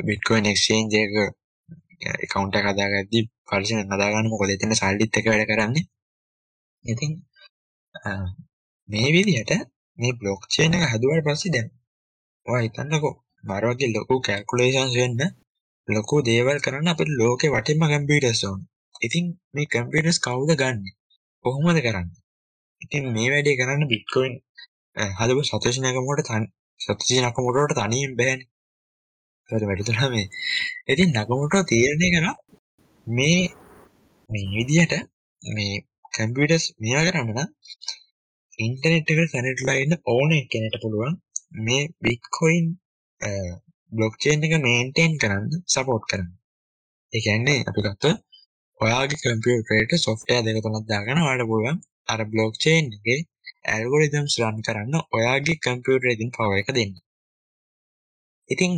බිට්කොයින් 0.08 0.46
එක්ස්චේන්ජ් 0.46 0.96
එක 2.02 2.24
account 2.26 2.54
එක 2.58 2.66
හදාගද්දි 2.68 3.20
පරිස්සමෙන් 3.48 3.92
හදාගන්න 3.94 4.32
මොකද 4.32 4.54
එතන 4.54 4.74
සල්ලිත් 4.80 5.18
එක 5.20 5.26
වැඩ 5.30 5.50
කරන්නේ. 5.50 5.86
ඉතින් 6.86 7.12
මේ 8.90 9.10
විදිහට 9.16 9.52
මේ 9.98 10.18
බ්ලොක් 10.20 10.42
චේන් 10.54 10.76
එක 10.78 10.84
හදුවාට 10.92 11.26
පස්සේ 11.28 11.54
දැන් 11.56 11.68
ඔයා 12.46 12.64
හිතන්නකෝ 12.66 13.14
මර 13.44 13.64
වගේ 13.70 13.94
ලොකු 13.96 14.16
කැල්කුලේෂන්ස් 14.26 14.96
වෙන්න 15.00 15.22
ලොකු 15.88 16.16
දේවල් 16.28 16.60
කරන්න 16.64 16.92
අපිට 16.92 17.12
ලෝකේ 17.20 17.54
වටින්ම 17.54 17.84
කම්පියුටර්ස් 17.92 18.42
ඕන. 18.44 18.60
ඉතින් 19.02 19.26
මේ 19.54 19.72
කම්පියුටර්ස් 19.74 20.20
කවුද 20.26 20.52
ගන්නෙ? 20.62 20.92
කොහොමද 21.46 21.80
කරන්නේ? 21.86 22.22
ඉතින් 22.82 23.04
මේ 23.16 23.30
වැඩේ 23.32 23.60
කරන්න 23.60 23.90
බිට්කොයින් 23.92 24.36
හදපු 25.18 25.42
සතෝෂි 25.44 25.80
නකමෝට 25.82 26.30
සතෝෂි 26.80 27.22
නකමෝටට 27.22 27.78
තනියෙන් 27.80 28.14
බෑනේ. 28.20 28.50
ඒකට 29.50 29.66
වැඩිතුනා 29.66 30.10
මේ. 30.10 30.28
ඉතින් 30.88 31.10
නකමෝටෝ 31.14 31.64
තීරණය 31.66 32.08
කරා 32.14 32.36
මේ 33.08 33.40
මේ 34.30 34.48
විදිහට 34.52 34.94
මේ 35.42 35.76
කම්පියුටර්ස් 36.14 36.66
මේවා 36.80 37.06
කරන්න 37.08 37.30
නම් 37.34 37.50
ඉන්ටර්නෙට් 38.60 39.12
එකට 39.14 39.34
කනෙක්ට් 39.34 39.62
වෙලා 39.62 39.78
ඉන්න 39.84 39.96
ඕන 40.06 40.32
කෙනෙක්ට 40.52 40.82
පුළුවන් 40.84 41.16
මේ 41.62 41.84
බිට්කොයින් 42.02 42.68
බ්ලොක් 43.92 44.16
චේන් 44.20 44.44
එක 44.44 44.56
මේන්ටේන් 44.60 45.14
කරන්න 45.22 45.64
සපෝට් 45.68 46.10
කරන්න. 46.10 46.32
ඒ 47.14 47.22
කියන්නේ 47.26 47.60
අපි 47.70 47.82
ගත්තොත් 47.86 48.18
ඔයාගේ 48.80 49.22
කම්පියුටරේට 49.24 49.92
සොෆ්ට්වෙයාර් 50.00 50.46
දෙක 50.46 50.64
තුනක් 50.64 50.88
දාගෙන 50.90 51.24
ඔයාලට 51.24 51.50
පුළුවන් 51.50 51.78
අර 52.08 52.22
බ්ලොක් 52.32 52.54
චේන් 52.64 52.86
එකේ 52.98 53.20
ඇල්ගොරිතම්ස් 53.72 54.36
රන් 54.42 54.60
කරන්න 54.66 54.96
ඔයාගේ 55.12 55.62
කම්පියුටරේ 55.64 56.18
තියෙන 56.18 56.36
පවර් 56.36 56.60
එක 56.62 56.70
දෙන්න. 56.76 56.94
ඉතින් 58.50 58.72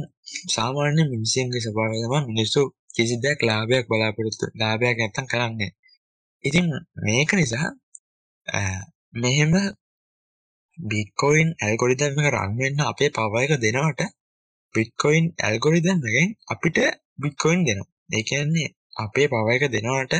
සාමාන්‍ය 0.47 1.01
මිනිස්සුන්ගේ 1.05 1.61
ස්වභාවය 1.61 1.97
තමයි 1.99 2.19
මිනිස්සු 2.29 2.61
කිසි 2.95 3.15
දෙයක් 3.23 3.39
ලාභයක් 3.41 3.85
බලාපොරොත්තු 3.89 4.45
ලාභයක් 4.55 4.95
නැත්තම් 4.97 5.25
කරන්නේ. 5.25 5.71
ඉතින් 6.43 6.65
මේක 6.97 7.31
නිසා 7.33 7.67
මෙහෙම 9.13 9.51
බිට්කොයින් 10.77 11.49
ඇල්ගොරිතම් 11.57 12.13
එක 12.19 12.27
රන් 12.33 12.51
වෙන්න 12.59 12.79
අපේ 12.83 13.09
පවර් 13.09 13.43
එක 13.45 13.53
දෙනවට 13.57 14.01
බිට්කොයින් 14.75 15.25
ඇල්ගොරිතම් 15.39 15.97
එකෙන් 16.09 16.29
අපිට 16.47 16.77
බිට්කොයින් 17.19 17.61
දෙනවා. 17.65 17.89
ඒ 18.09 18.23
කියන්නේ 18.23 18.69
අපේ 18.95 19.27
පවර් 19.27 19.55
එක 19.57 19.65
දෙනවට 19.75 20.13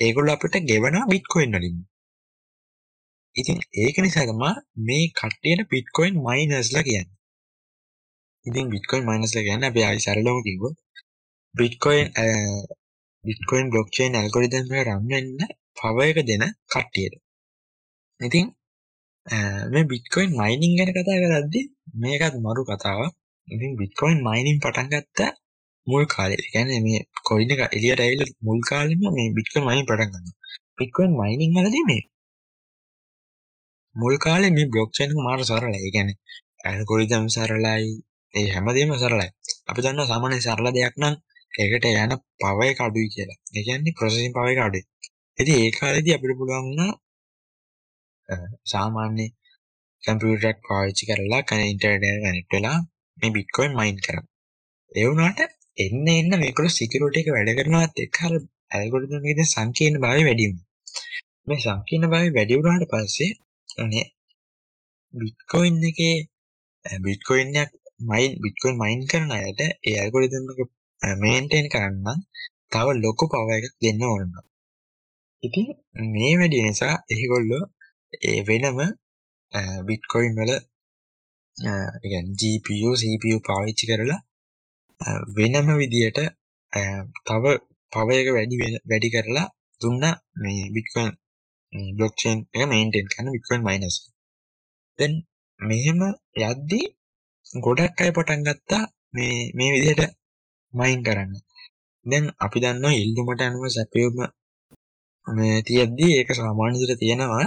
ඒගොල්ලෝ 0.00 0.34
අපිට 0.34 0.54
ගෙවනවා 0.62 1.10
බිට්කොයින් 1.12 1.50
වලින්. 1.52 1.76
ඉතින් 3.36 3.58
ඒක 3.74 3.96
නිසා 3.98 4.26
තමයි 4.26 4.50
මේ 4.86 5.04
කට්ටියට 5.10 5.68
බිට්කොයින් 5.70 6.14
මයිනර්ස්ලා 6.18 6.82
කියන්නේ. 6.82 7.14
ඉතින් 8.46 8.66
බිට්කොයින් 8.72 9.04
මයිනර්ස්ලා 9.08 9.44
කියන්නේ 9.46 9.70
අපි 9.70 9.80
ආයි 9.86 10.04
සරලවම 10.04 10.40
කිව්වොත් 10.46 10.76
බිට්කොයින් 11.54 12.08
බිට්කොයින් 13.24 13.66
බ්ලොක්චේන් 13.72 14.18
ඇල්ගොරිතම් 14.18 14.64
එක 14.72 14.84
රන් 14.86 15.02
වෙන්න 15.10 15.28
පවර් 15.78 16.06
එක 16.12 16.18
දෙන 16.30 16.44
කට්ටියට. 16.72 17.14
ඉතින් 18.20 18.46
මේ 19.72 19.84
බිට්කොයින් 19.92 20.30
මයිනින් 20.40 20.72
ගැන 20.78 20.90
කතා 20.96 21.18
කරද්දී 21.22 21.66
මේකත් 22.02 22.34
මරු 22.44 22.62
කතාවක්. 22.70 23.12
ඉතින් 23.48 23.72
බිට්කොයින් 23.80 24.18
මයිනින් 24.26 24.56
පටන් 24.62 24.88
ගත්ත 24.92 25.18
මුල් 25.86 26.04
කාලේ. 26.06 26.40
ඒ 26.40 26.50
කියන්නේ 26.54 26.80
මේ 26.86 27.00
කොයින් 27.28 27.50
එක 27.54 27.60
එළියට 27.76 28.02
ඇවිල්ලා 28.02 28.36
මුල් 28.46 28.60
කාලෙම 28.70 29.00
මේ 29.16 29.28
බිට්කොයින් 29.36 29.64
මයිනින් 29.68 29.86
පටන් 29.88 30.10
ගන්නවා. 30.12 30.36
බිට්කොයින් 30.78 31.12
මයිනින් 31.20 31.50
වලදී 31.56 31.84
මේ 31.90 32.02
මුල් 33.96 34.14
කාලේ 34.24 34.52
මේ 34.56 34.70
බ්ලොක්චේන් 34.72 35.10
එක 35.12 35.20
මාර 35.26 35.40
සරලයි. 35.48 35.78
ඒ 35.78 35.92
කියන්නේ 35.94 36.18
ඇල්ගොරිතම් 36.68 37.24
සරලයි. 37.34 37.88
ඒ 38.34 38.48
හැමදේම 38.48 38.92
සරලයි. 38.96 39.28
අපි 39.68 39.80
දන්නවා 39.80 40.10
සාමාන්‍ය 40.10 40.38
සරල 40.40 40.66
දෙයක් 40.70 40.96
නම් 40.96 41.14
ඒකට 41.54 41.86
යන 41.92 42.12
පවර් 42.40 42.66
එක 42.66 42.80
අඩුයි 42.80 43.08
කියලා. 43.08 43.38
ඒ 43.50 43.62
කියන්නේ 43.62 43.96
ප්‍රොසෙසින් 43.98 44.32
පවර් 44.32 44.50
එක 44.52 44.60
අඩුයි. 44.60 44.84
ඉතින් 45.38 45.56
ඒ 45.58 45.70
කාලේදී 45.70 46.14
අපිට 46.16 46.38
පුළුවන් 46.38 46.64
වුණා 46.64 46.92
සාමාන්‍ය 48.66 49.26
කම්පියුටරයක් 50.04 50.58
පාවිච්චි 50.66 51.04
කරලා 51.08 51.42
කන 51.42 51.62
ඉන්ටර්නෙට් 51.64 52.04
එකට 52.06 52.22
කනෙක්ට් 52.24 52.52
වෙලා 52.52 52.78
මේ 53.18 53.30
බිට්කොයින් 53.30 53.72
මයින් 53.72 53.98
කරන්න. 53.98 54.26
ඒ 54.92 55.06
වුණාට 55.06 55.40
එන්න 55.78 56.06
එන්න 56.10 56.32
මේකවල 56.38 56.68
සිකියුරිටි 56.70 57.20
එක 57.20 57.28
වැඩ 57.28 57.50
කරනවත් 57.52 58.02
එක්ක 58.04 58.18
අර 58.24 58.34
ඇල්ගොරිතම් 58.72 59.24
එකේ 59.24 59.46
සංකීර්ණ 59.46 60.02
භාවය 60.02 60.22
වැඩි 60.24 60.46
වෙනවා. 60.46 60.68
මේ 61.46 61.60
සංකීර්ණ 61.60 62.12
භාවය 62.12 62.30
වැඩි 62.32 62.58
වුණාට 62.58 62.90
පස්සේ 62.92 63.32
අනේ 63.78 64.06
බිට්කොයින් 65.14 65.80
එකේ 65.84 66.16
බිට්කොයින් 67.02 67.56
එක 67.56 67.72
මයින් 68.00 68.32
බිට්කොයින් 68.42 68.76
මයින් 68.78 69.00
කරන 69.10 69.30
අයට 69.36 69.60
ඒ 69.60 69.94
ඇල්ගොරිතම් 70.00 70.44
එක 70.52 70.60
මේන්ටේන් 71.22 71.66
කරන්න 71.68 72.18
තව 72.72 72.86
ලොකු 72.96 73.24
පවර් 73.32 73.56
එකක් 73.58 73.76
දෙන්න 73.82 74.02
ඕන. 74.04 74.30
ඉතින් 75.42 75.66
මේ 76.14 76.32
වැඩි 76.38 76.58
නිසා 76.66 76.94
ඒගොල්ලෝ 77.12 77.64
ඒ 78.22 78.38
වෙනම 78.48 78.78
බිට්කොයින් 79.88 80.34
වල 80.38 80.52
GPU 82.40 82.90
CPU 83.00 83.38
පාවිච්චි 83.40 83.84
කරලා 83.90 84.20
වෙනම 85.36 85.68
විදියට 85.80 86.18
තව 87.26 87.44
පවර් 87.92 88.18
එක 88.20 88.28
වැඩි 88.36 88.56
වැඩි 88.90 89.14
කරලා 89.14 89.46
දුන්නා 89.80 90.14
මේ 90.42 90.72
බිට්කොයින් 90.74 91.12
බ්ලොක්චේන් 91.96 92.38
එක 92.54 92.62
මේන්ටේන් 92.72 93.06
කරන 93.12 93.34
බිට්කොයින් 93.34 93.66
මයිනර්ස්. 93.66 93.96
දැන් 94.98 95.12
මෙහෙම 95.60 96.00
යද්දී 96.42 96.86
ගොඩක් 97.46 98.00
අය 98.00 98.10
පටන් 98.10 98.40
ගත්තා 98.42 98.84
මේ 99.14 99.36
මේ 99.54 99.70
විදිහට 99.74 100.02
මයින් 100.72 101.00
කරන්න. 101.02 101.32
දැන් 102.06 102.24
අපි 102.38 102.58
දන්නවා 102.62 102.94
ඉල්ලුමට 102.94 103.42
අනුව 103.42 103.64
සැපයුම 103.68 104.16
මේ 105.26 105.56
තියෙද්දි 105.62 106.06
ඒක 106.10 106.30
සාමාන්‍ය 106.32 106.76
විදිහට 106.76 107.02
තියෙනවා 107.02 107.46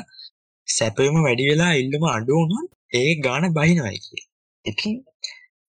සැපයුම 0.67 1.15
වැඩි 1.19 1.49
වෙලා 1.49 1.73
ඉල්ලුම 1.73 2.03
අඩු 2.07 2.33
වුණොත් 2.39 2.69
ඒ 2.93 3.11
ගාණ 3.25 3.45
බහිනවයි 3.53 3.97
කියලා. 3.97 4.29
ඉතින් 4.65 4.93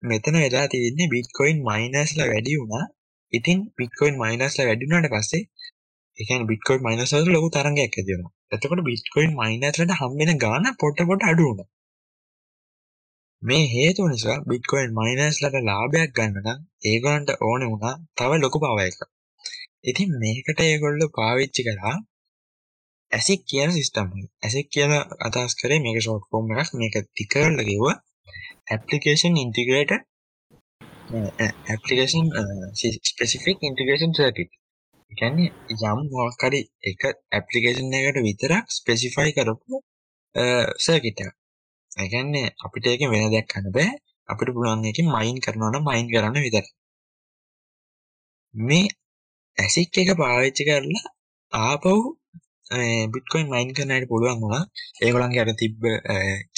මෙතන 0.03 0.37
වෙලා 0.37 0.67
තියෙන්නේ 0.67 1.09
බිට්කොයින් 1.09 1.59
මයිනර්ස්ලා 1.63 2.29
වැඩි 2.29 2.59
වුණා. 2.61 2.85
ඉතින් 3.33 3.59
බිට්කොයින් 3.79 4.17
මයිනර්ස්ලා 4.19 4.69
වැඩි 4.69 4.85
වුණාට 4.87 5.13
පස්සේ 5.15 5.43
ඒ 6.19 6.25
කියන්නේ 6.25 6.51
බිට්කොයින් 6.53 6.83
මයිනර්ස් 6.83 7.13
වලට 7.15 7.35
ලොකු 7.35 7.49
තරංගයක් 7.49 7.97
ඇති 7.97 8.03
වෙනවා. 8.09 8.33
එතකොට 8.53 8.83
බිට්කොයින් 8.83 9.33
මයිනර්ස්ලට 9.41 9.93
හම්බෙන 10.01 10.33
ගාණ 10.39 10.67
පොට 10.81 10.99
පොට 11.09 11.23
අඩු 11.31 11.45
වුණා. 11.49 11.69
මේ 13.43 13.65
හේතුව 13.75 14.07
නිසා 14.11 14.39
බිට්කොයින් 14.51 14.97
මයිනර්ස්ලට 14.99 15.57
ලාභයක් 15.69 16.11
ගන්න 16.17 16.39
නම් 16.45 16.61
ඒගොල්ලන්ට 16.91 17.31
ඕනේ 17.49 17.71
වුණා 17.73 17.95
තව 18.19 18.31
ලොකු 18.43 18.59
පවර් 18.65 18.87
එකක්. 18.91 19.01
ඉතින් 19.91 20.11
මේකට 20.23 20.61
ඒගොල්ලෝ 20.65 21.15
පාවිච්චි 21.19 21.63
කළා 21.67 21.97
ඇසික් 23.13 23.41
කියන 23.51 23.71
සිස්ටම් 23.77 24.09
එක. 24.21 24.31
ඇසික් 24.47 24.67
කියන 24.75 24.93
අදහස් 25.27 25.53
කරේ 25.61 25.81
මේක 25.85 25.99
ෂෝට් 26.01 26.25
ෆෝම් 26.31 26.47
එකක්. 26.53 26.71
මේක 26.81 26.95
ටික 26.99 27.29
කරලා 27.33 27.69
කිව්වා 27.71 27.97
application 28.77 29.33
integrated 29.45 30.03
application 31.75 32.25
specific 33.11 33.57
integration 33.71 34.11
circuit. 34.21 34.51
ඒ 35.11 35.17
කියන්නේ 35.19 35.51
යම් 35.75 36.01
මොකක් 36.13 36.43
හරි 36.45 36.61
එක 36.91 37.03
application 37.39 37.87
එකකට 37.99 38.25
විතරක් 38.27 38.65
specify 38.81 39.29
කරපු 39.37 39.75
circuit 40.87 41.19
එකක්. 41.25 41.37
ඒ 41.99 42.09
කියන්නේ 42.13 42.47
අපිට 42.65 42.85
ඒකෙන් 42.87 43.13
වෙන 43.13 43.33
දෙයක් 43.33 43.47
කරන්න 43.51 43.75
බෑ. 43.77 43.91
අපිට 44.29 44.51
පුළුවන් 44.55 44.89
එකකින් 44.91 45.09
මයින් 45.15 45.37
කරනවා 45.45 45.71
නම් 45.73 45.85
මයින් 45.89 46.07
කරන්න 46.13 46.45
විතරයි. 46.47 46.73
මේ 48.55 48.87
ඇසික් 49.59 49.97
එක 50.01 50.11
පාවිච්චි 50.21 50.63
කරලා 50.69 51.07
ආපහු 51.53 51.93
බිට්කොයින් 53.13 53.49
මයින් 53.49 53.71
කරන්න 53.71 53.95
අයට 53.95 54.11
පුළුවන් 54.11 54.41
වුණා. 54.43 54.65
ඒගොල්ලන්ගේ 55.03 55.43
අර 55.43 55.51
තිබ්බ 55.55 55.81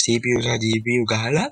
CPU 0.03 0.37
සහ 0.45 0.51
GPU 0.63 1.03
ගහලා 1.13 1.49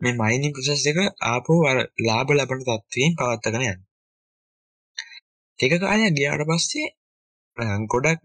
මේ 0.00 0.14
මයිනින් 0.14 0.54
ප්‍රොසෙස් 0.54 0.84
එක 0.86 0.98
ආපහු 1.26 1.54
අර 1.70 1.78
ලාභ 2.00 2.30
ලබන 2.32 2.60
තත්ත්වයෙන් 2.62 3.16
පවත්වාගෙන 3.18 3.66
යන්න. 3.66 3.80
ටික 5.58 5.72
කාලයක් 5.82 6.14
ගියාට 6.16 6.44
පස්සේ 6.50 6.88
ගොඩක් 7.88 8.20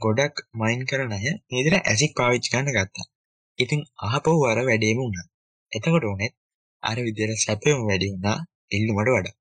ගොඩක් 0.00 0.36
මයින් 0.54 0.80
කරන 0.88 1.12
අය 1.12 1.24
මේ 1.24 1.56
විදිහට 1.56 1.88
ඇසික් 1.90 2.12
පාවිච්චි 2.18 2.52
කරන්න 2.52 2.74
ගත්තා. 2.76 3.11
ඉතින් 3.58 3.80
ආපහු 4.04 4.32
අර 4.44 4.58
වැඩේම 4.60 4.98
වුණා. 4.98 5.26
එතකොට 5.72 6.04
උනේත් 6.06 6.34
අර 6.82 6.96
විදිහට 6.98 7.40
සැපෙම 7.40 7.78
වැඩි 7.88 8.06
වුණා 8.12 8.38
ඉල්ලුමට 8.70 9.08
වඩා. 9.08 9.34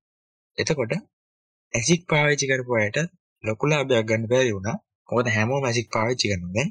එතකොට 0.58 0.93
ඇසික් 1.74 2.02
පාවිච්චි 2.08 2.45
කරපු 2.47 2.71
අයට 2.76 2.97
ලොකු 3.43 3.63
ලාභයක් 3.65 4.06
ගන්න 4.08 4.24
බැරි 4.28 4.52
වුණා. 4.52 4.78
මොකද 5.10 5.28
හැමෝම 5.28 5.63
ඇසික් 5.63 5.88
පාවිච්චි 5.89 6.26
කරනවා 6.32 6.56
දැන්. 6.56 6.69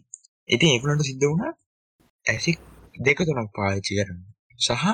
ඉතින් 0.48 0.68
ඒගොල්ලන්ට 0.70 1.08
සිද්ධ 1.08 1.26
වුණා 1.26 1.52
ඇසික් 2.26 2.58
දෙක 2.98 3.18
තුනක් 3.20 3.50
පාවිච්චි 3.56 3.92
කරන්න. 3.98 4.20
සහ 4.58 4.84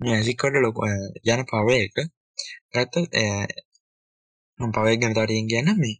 මේ 0.00 0.14
ඇසික් 0.14 0.42
වල 0.42 0.56
ලොකු 0.58 0.80
යන 1.26 1.42
පවර් 1.50 1.78
එක 1.78 1.96
ගත්තොත් 2.74 3.10
මම 4.60 4.70
පවර් 4.74 4.90
එක 4.92 5.00
ගැන 5.00 5.14
තව 5.14 5.24
ටිකකින් 5.24 5.50
කියන්නම් 5.52 5.78
මේ 5.78 5.96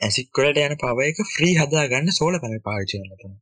ඇසික් 0.00 0.28
වලට 0.36 0.64
යන 0.64 0.76
පවර් 0.82 1.04
එක 1.06 1.18
ෆ්‍රී 1.34 1.54
හදාගන්න 1.58 2.16
සෝලර් 2.18 2.40
පැනල් 2.42 2.64
පාවිච්චි 2.64 2.96
කරනවා 2.96 3.20
තමයි. 3.22 3.38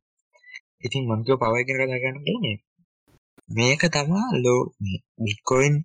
ඉතින් 0.83 1.03
මම 1.05 1.21
කිව්ව 1.25 1.39
පවර් 1.41 1.59
එක 1.59 1.67
ගැන 1.69 1.79
කතා 1.81 2.01
කරන්න 2.03 2.23
මේ 2.41 2.57
මේක 3.49 3.81
තමයි 3.87 4.21
ලෝ 4.43 4.61
බිට්කොයින් 5.19 5.75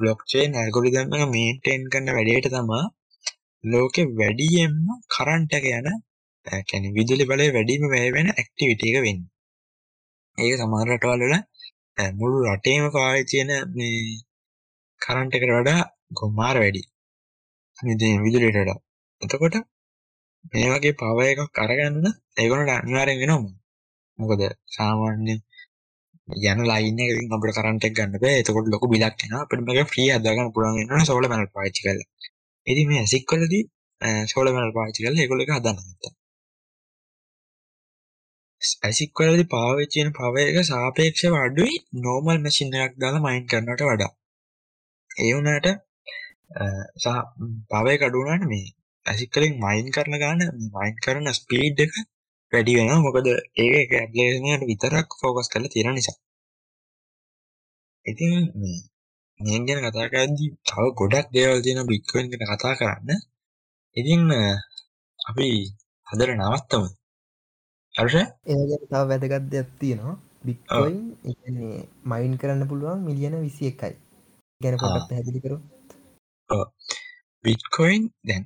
බ්ලොක්චේන් 0.00 0.50
ඇල්ගොරිදම් 0.54 1.08
එක 1.14 1.24
මේන්ටේන් 1.28 1.80
කරන 1.92 2.08
වැඩේට 2.08 2.48
තමයි 2.50 2.80
ලෝකෙ 3.64 4.02
වැඩියෙන්ම 4.12 4.74
කරන්ට් 5.08 5.52
එක 5.52 5.64
යන 5.70 5.88
ඒ 6.46 6.62
කියන්නේ 6.62 6.96
විදුලි 6.96 7.24
බලය 7.24 7.46
වැඩිම 7.50 7.82
වැය 7.92 8.08
වෙන 8.12 8.28
ඇක්ටිවිටි 8.30 8.86
එක 8.90 8.98
වෙන්නේ. 8.98 9.30
ඒක 10.38 10.54
සමහර 10.56 10.88
රටවල් 10.88 11.22
වල 11.22 11.34
මුළු 12.14 12.38
රටේම 12.46 12.84
පාවිච්චි 12.90 13.36
වෙන 13.40 13.50
මේ 13.70 13.98
කරන්ට් 15.00 15.36
එකට 15.36 15.50
වඩා 15.50 15.80
ගොමාර 16.12 16.56
වැඩි. 16.58 16.82
මේ 17.78 18.16
විදුලියට 18.24 18.58
වඩා. 18.58 18.78
එතකොට 19.22 19.56
මේ 20.48 20.68
වගේ 20.72 20.98
පවර් 21.00 21.28
එකක් 21.34 21.60
අරගන්න 21.60 22.06
ඒගොල්ලන්ට 22.36 22.72
අනිවාර්යෙන් 22.74 23.20
වෙනවා. 23.22 23.59
මොකද 24.22 24.42
සාමාන්‍ය 24.76 25.34
යන 26.50 26.60
ලයින් 26.70 27.00
එකකින් 27.04 27.34
අපිට 27.36 27.56
කරන්ට් 27.56 27.84
එක 27.88 27.94
ගන්න 27.96 28.22
බෑ. 28.22 28.36
එතකොට 28.40 28.70
ලොකු 28.74 28.86
බිලක් 28.92 29.24
එනවා. 29.24 29.42
අපිට 29.44 29.60
මේක 29.66 29.90
ෆ්‍රී 29.92 30.08
හදාගන්න 30.16 30.52
පුළුවන් 30.54 30.78
වෙනවා 30.80 31.08
සෝලර් 31.08 31.28
පැනල් 31.32 31.50
පාවිච්චි 31.56 31.82
කරලා. 31.86 32.08
ඉතින් 32.66 32.86
මේ 32.90 33.00
ඇසික් 33.04 33.32
වලදී 33.32 33.64
සෝලර් 34.32 34.52
පැනල් 34.56 34.72
පාවිච්චි 34.78 35.04
කරලා 35.04 35.22
ඒගොල්ලෝ 35.24 35.46
එක 35.46 35.52
හදන්න 35.56 35.78
ගත්තා. 35.90 36.12
ඇසික් 38.88 39.20
වලදී 39.20 39.48
පාවිච්චි 39.54 39.96
වෙන 40.00 40.12
පවර් 40.18 40.46
එක 40.50 40.58
සාපේක්ෂව 40.70 41.34
අඩුයි 41.44 41.76
නෝමල් 42.04 42.38
මැෂින් 42.44 42.74
එකක් 42.84 42.94
දාලා 43.02 43.24
මයින් 43.26 43.44
කරනවට 43.50 43.86
වඩා. 43.90 44.12
ඒ 45.10 45.32
වුණාට 45.36 45.66
සහ 47.02 47.18
පවර් 47.70 47.92
එක 47.96 48.02
අඩු 48.06 48.16
වුණාට 48.20 48.46
මේ 48.52 48.66
ඇසික් 49.06 49.30
වලින් 49.34 49.54
මයින් 49.64 49.86
කරන 49.96 50.14
ගාන 50.22 50.40
මයින් 50.74 50.96
කරන 51.04 51.26
ස්පීඩ් 51.38 51.78
එක 51.86 51.92
වැඩි 52.52 52.76
වෙනවා 52.78 53.04
මොකද 53.04 53.26
ඇප්ලිකේෂන් 53.28 54.46
එකට 54.48 54.68
විතරක් 54.70 55.08
ફોකස් 55.20 55.48
කරලා 55.52 55.72
තියෙන 55.72 55.94
නිසා. 55.94 56.18
ඉතින් 58.06 58.32
මේ 59.40 59.58
ගැන 59.66 59.80
කතා 59.84 60.10
කරද්දී 60.12 60.50
තව 60.68 60.86
ගොඩක් 60.98 61.26
දේවල් 61.34 61.60
තියෙනවා 61.64 61.90
බිට්කොයින් 61.92 62.30
ගැන 62.30 62.50
කතා 62.52 62.74
කරන්න. 62.78 63.20
ඉතින් 63.96 64.22
අපි 65.20 65.48
හදලා 66.06 66.36
නවත්තමු. 66.40 66.88
ඒ 68.50 68.62
ගැන 68.68 68.82
තව 68.82 69.02
වැදගත් 69.10 69.46
දෙයක් 69.52 69.68
තියෙනවා. 69.80 70.16
බිට්කොයින් 70.44 71.00
ඒ 71.26 71.34
කියන්නේ 71.40 71.88
මයින් 72.04 72.34
කරන්න 72.40 72.68
පුළුවන් 72.68 73.00
මිලියන 73.06 73.34
21යි. 73.36 73.94
ගැන 74.60 74.76
පොඩ්ඩක් 74.80 75.08
පැහැදිලි 75.08 75.40
කරමු. 75.44 75.60
ඔව්. 76.50 76.66
බිට්කොයින් 77.44 78.02
දැන් 78.28 78.42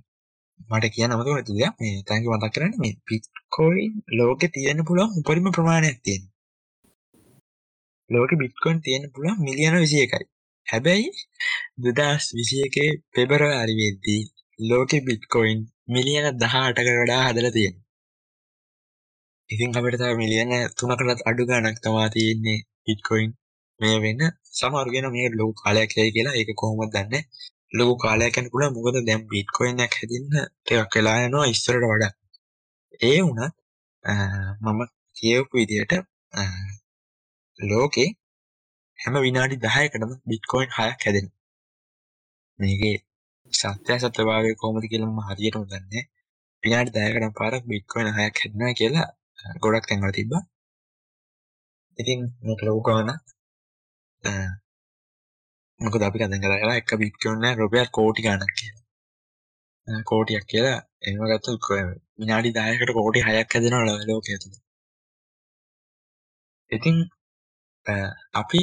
මට 0.61 0.87
කියන්න 0.95 1.15
අමතක 1.15 1.31
වෙච්ච 1.31 1.51
දෙයක් 1.51 1.75
මේ 1.81 1.97
තැන්ක 2.09 2.27
මතක් 2.31 2.53
කරන්නේ 2.55 2.81
මේ 2.83 2.95
බිට්කොයින් 3.07 3.93
ලෝකේ 4.19 4.53
තියෙන්න 4.55 4.81
පුළුවන් 4.89 5.17
උපරිම 5.19 5.47
ප්‍රමාණයක් 5.57 5.99
තියෙනවා. 6.05 6.33
ලෝකේ 8.11 8.41
බිට්කොයින් 8.43 8.79
තියෙන්න 8.85 9.13
පුළුවන් 9.15 9.39
මිලියන 9.47 9.75
21යි. 9.75 10.25
හැබැයි 10.67 11.09
2021 11.83 12.85
පෙබරවාරි 13.15 13.75
වෙද්දී 13.81 14.23
ලෝකේ 14.59 15.05
බිට්කොයින් 15.09 15.59
මිලියන 15.89 16.25
18කට 16.43 16.99
වඩා 16.99 17.23
හදලා 17.25 17.55
තියෙනවා. 17.57 17.85
ඉතින් 19.51 19.71
අපිට 19.79 19.97
තව 20.01 20.13
මිලියන 20.21 20.51
3කටත් 20.53 21.21
අඩු 21.29 21.43
ගණක් 21.49 21.79
තමයි 21.85 22.07
තියෙන්නේ 22.15 22.59
බිට්කොයින් 22.85 23.31
මේ 23.81 23.97
වෙන 24.03 24.21
සමහර 24.53 24.89
කියන 24.93 25.07
මේක 25.15 25.35
ලොකු 25.39 25.53
කාලයක් 25.61 25.91
යයි 25.97 26.15
කියලා 26.15 26.39
ඒක 26.39 26.51
කොහොමද 26.61 26.93
දන්නේ 26.95 27.23
ලොකු 27.79 27.95
කාලයක් 28.05 28.37
යන 28.41 28.51
පුළුවන්. 28.53 28.75
මොකද 28.77 28.97
දැන් 29.09 29.23
බිට්කොයින් 29.33 29.85
එකක් 29.85 29.95
හැදින්න 30.01 30.29
ටිකක් 30.33 30.93
වෙලා 30.97 31.17
යනවා. 31.27 31.47
ඉස්සරට 31.55 31.85
වඩා. 31.93 32.13
ඒ 33.09 33.19
වුණත් 33.27 33.55
මම 34.65 34.81
කියවපු 35.19 35.55
විදිහට 35.61 35.93
ලෝකේ 37.61 38.09
හැම 38.99 39.15
විනාඩි 39.27 39.57
10කටම 39.67 40.13
බිට්කොයින් 40.31 40.71
6ක් 40.71 41.03
හැදෙනවා. 41.05 41.39
මේකේ 42.59 42.97
සත්‍ය 43.53 43.93
සත්‍යභාවය 44.03 44.51
කොහොමද 44.61 44.85
කියලා 44.93 45.11
මම 45.13 45.21
හරියටම 45.29 45.65
දන්නේ 45.71 46.05
විනාඩි 46.63 46.91
10කට 46.97 47.35
පාරක් 47.39 47.63
බිට්කොයින් 47.73 48.09
6ක් 48.11 48.37
හැදෙනවා 48.41 48.75
කියලා 48.81 49.09
ගොඩක් 49.63 49.85
තැන්වල 49.89 50.13
තිබ්බා. 50.19 50.43
ඉතින් 51.99 52.21
මේක 52.47 52.61
ලොකු 52.67 52.81
ගානක් 52.87 53.11
මොකද 55.85 56.03
අපි 56.09 56.19
කතා 56.21 56.41
කරලා 56.43 56.79
එක 56.81 56.91
බිට්කොයින් 57.03 57.45
එක 57.51 57.61
රුපියල් 57.63 57.89
කෝටි 57.97 58.25
ගණක් 58.25 58.53
කියලා. 58.59 58.83
කෝටියක් 60.11 60.45
කියලා 60.51 60.79
එහෙම 61.07 61.23
ගත්තොත් 61.31 61.65
විනාඩි 62.21 62.51
10කට 62.57 62.93
කෝටි 62.99 63.21
6ක් 63.27 63.53
හැදෙනවා 63.55 64.07
ලෝකයේ 64.11 64.39
තුල. 64.43 64.55
ඉතින් 66.71 66.97
අපි 68.41 68.61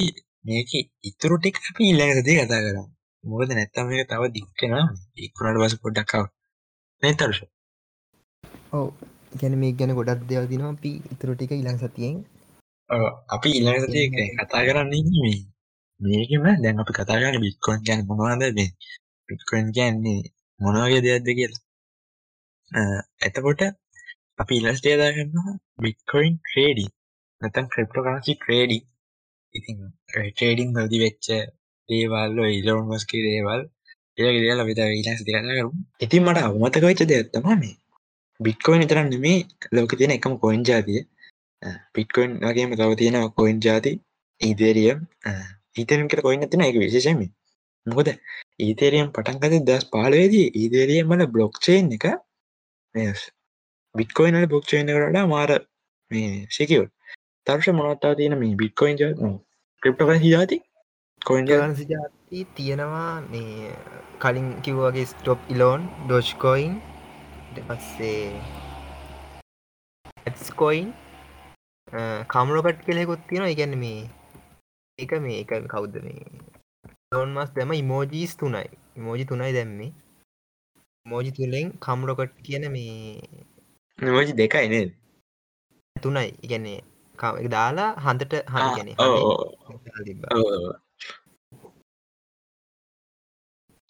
මේකේ 0.48 0.84
ඉතුරු 1.10 1.36
ටික 1.38 1.56
අපි 1.70 1.82
ඊළඟ 1.90 2.14
සතියේ 2.18 2.46
කතා 2.46 2.62
කරමු. 2.66 2.84
මොකද 3.24 3.50
නැත්තම් 3.58 3.86
මේක 3.90 4.10
තව 4.12 4.22
දික් 4.36 4.48
වෙනවා. 4.62 4.86
දික් 5.16 5.32
වුණාට 5.36 5.62
පස්සේ 5.62 5.84
පොඩ්ඩක් 5.84 6.14
ආව. 6.16 6.26
නේද 7.04 7.16
තරුෂ? 7.20 7.42
ඔව්. 8.78 8.88
කියන්නේ 9.40 9.62
මේක 9.64 9.76
ගැන 9.80 9.98
ගොඩක් 10.00 10.28
දේවල් 10.30 10.48
තියෙනවා. 10.50 10.74
අපි 10.78 10.92
ඉතුරු 11.14 11.34
ටික 11.36 11.52
ඊළඟ 11.56 11.80
සතියෙන් 11.82 12.16
ඔව් 12.90 13.04
අපි 13.36 13.50
ඊළඟ 13.58 13.82
සතියේ 13.84 14.28
කතා 14.40 14.66
කරන්නේ 14.68 15.04
මේ 15.24 15.40
මේකෙම 16.02 16.44
දැන් 16.64 16.82
අපි 16.82 16.94
කතා 16.94 17.20
කරන්නේ 17.20 17.44
බිට්කොයින් 17.46 17.82
කියන්නේ 17.86 18.08
මොනවද? 18.12 18.44
මේ 18.58 18.70
බිට්කොයින් 19.30 19.68
කියන්නේ 19.76 20.22
මොන 20.60 20.76
වගේ 20.80 21.02
දෙයක්ද 21.06 21.30
කියලා. 21.32 21.62
එතකොට 23.22 23.62
අපි 24.42 24.54
ඉලස්ට්‍රේට් 24.60 25.02
දාගන්නවා 25.02 25.54
බිට්කොයින් 25.84 26.34
ට්‍රේඩින් 26.40 26.92
නැතන් 27.42 27.68
ක්‍රප්ට 27.72 27.98
කරන්සි 27.98 28.34
ට්‍රේඩි 28.36 28.80
ඉතින් 29.56 29.78
ට්‍රේඩිං 30.08 30.70
හදි 30.78 30.98
වෙච්ච 31.04 31.28
දේවල් 31.90 32.38
ඉලෝන් 32.50 32.84
මස්කි 32.90 33.20
දේවල් 33.28 33.62
ඒ 34.18 34.32
දේල 34.38 34.62
විත 34.68 34.82
ඉලස් 34.94 35.22
දිරන 35.28 35.50
කරු 35.50 35.72
ඉතින් 36.02 36.22
මට 36.26 36.40
අවමතක 36.42 36.84
වෙච්ච 36.84 37.02
දෙයක්ත්තම 37.06 37.48
මේ. 37.54 37.76
බිට්කොයින් 38.40 38.88
තරන්න 38.88 39.16
මේ 39.20 39.40
ලෝක 39.72 39.92
තියෙන 39.98 40.16
එකම 40.18 40.34
කොයින් 40.44 40.64
ජාතිය. 40.64 41.02
පිට්කොයින් 41.94 42.32
වගේම 42.42 42.72
තව 42.74 42.92
තියෙන 42.96 43.18
කොයින් 43.32 43.58
ජාති 43.66 43.92
ඉදේරියම් 44.42 45.00
ඊතනකට 45.76 46.22
කොයින්න 46.22 46.48
තින 46.48 46.64
එක 46.64 46.78
විශේෂම 46.78 47.22
මොකද 47.88 48.10
ඊතේරියම් 48.60 49.12
පටන්කත 49.12 49.62
දස් 49.66 49.86
පාලවේදී 49.90 50.48
ඊදේරියම් 50.56 51.08
මල 51.10 51.30
බ්ලොක්්චේන් 51.30 51.92
එක 51.92 52.08
බිට්කොයිනල 53.96 54.48
බොක්්චේන 54.48 54.90
කරට 54.90 55.24
මාර 55.28 55.52
මේ 56.12 56.34
සිකව් 56.50 56.84
තර්ශ 57.48 57.72
මොනත්තා 57.74 58.14
තියෙන 58.16 58.38
මේ 58.38 58.56
බිට්කොයින් 58.56 58.98
ක්‍රප්ට 59.82 60.26
ජාති 60.26 60.58
කොයින් 61.22 61.48
කරන්සි 61.48 61.86
ජාති 61.88 62.46
තියෙනවා 62.56 63.12
මේ 63.26 63.76
කලින් 64.20 64.50
කිව්වගේ 64.62 65.06
ස්ටොප් 65.06 65.40
ඉලෝන් 65.50 65.88
ඩෝෂ්කොයින් 66.00 66.74
පස්සේ 67.60 68.26
ඇස්කොයින් 70.26 70.90
කමරොකට් 72.28 72.82
කෙලෙකුත් 72.86 73.28
තියෙන 73.28 73.48
ඉගැන්න 73.48 73.78
මේ 73.78 74.00
එක 75.04 75.12
මේ 75.26 75.40
එක 75.44 75.52
කවුද 75.74 75.96
මේ? 76.06 76.26
ලෝන් 77.12 77.30
මස් 77.36 77.50
දැම 77.56 77.72
ඉමෝජීස් 77.82 78.34
තුනයි. 78.40 78.68
ඉමෝජි 78.98 79.26
තුනයි 79.32 79.52
දැම්මේ. 79.58 79.92
මෝජි 81.06 81.32
තුළෙන් 81.38 81.68
කම්රොකට් 81.86 82.36
කියන 82.46 82.66
මේ 82.76 83.20
මෝජි 84.00 84.34
දෙකයි 84.40 84.68
නේද? 84.74 84.90
තුනයි. 85.96 86.28
ඉගැන්නේ 86.46 86.80
එක 87.16 87.48
දාලා 87.56 87.92
හන්තට 88.06 88.34
හන 88.54 88.62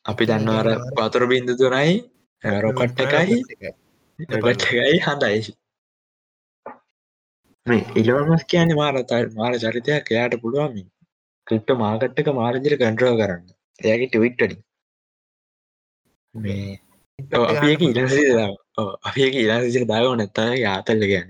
අපි 0.06 0.24
දන්නවර 0.30 0.68
පතුර 0.98 1.24
බින්දු 1.32 1.54
තුනයි 1.62 1.94
රොකට් 2.66 3.04
එකයි 3.06 3.38
රොකට් 4.36 4.64
එකයි. 4.66 4.98
හඳයි. 5.06 5.42
මේ 7.66 7.84
ඉලවමස් 8.00 8.44
කියන්නේ 8.52 8.80
මාර 8.82 8.96
මාර 9.40 9.54
චරිතයක් 9.64 10.12
එයාට 10.12 10.42
පුළුවන් 10.44 10.74
ක්‍රිප්ට 11.52 11.72
මාකට්ක 11.80 12.28
මාරජර 12.34 12.74
කන්ට්‍රෝ 12.82 13.16
කරන්න. 13.20 13.44
එයාගේ 13.80 14.10
ටවිට්ටඩි 14.10 14.56
මේ 16.36 16.80
අපික 17.52 17.82
අපික 19.08 19.34
ඉලාසිචර 19.42 19.84
දාව 19.90 20.12
නැත්තාගේ 20.16 20.68
ආතල්ල 20.70 21.04
ගැන 21.12 21.30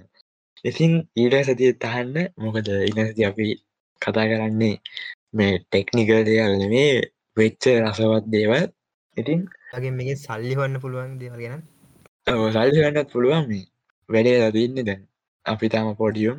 ඉතින් 0.65 0.91
ඊට 1.15 1.35
සතිය 1.43 1.71
තහන්න 1.75 2.17
මොකද 2.37 2.67
ඉනසති 2.89 3.25
අපි 3.25 3.47
කතා 4.01 4.25
කරන්නේ 4.31 4.75
මේ 5.33 5.53
ටෙක්නිකල් 5.61 6.21
දේවල් 6.27 6.63
මේ 6.69 6.93
වෙච්ච 7.37 7.63
රසවත් 7.81 8.25
දේවල්. 8.35 8.67
ඉතින් 9.17 9.39
ගේ 9.75 9.93
මේ 9.93 10.15
සල්ලි 10.17 10.53
හන්න 10.53 10.81
පුළුවන් 10.83 11.17
දේවල් 11.21 11.41
ගැන 11.43 11.61
සල්ලි 12.53 12.77
ගන්නත් 12.77 13.09
පුළුවන් 13.13 13.49
මේ 13.49 13.65
වැඩේ 14.09 14.37
ලදන්න 14.41 14.87
දැන්. 14.87 15.01
අපි 15.45 15.65
තම 15.69 15.91
පොඩියුම් 15.95 16.37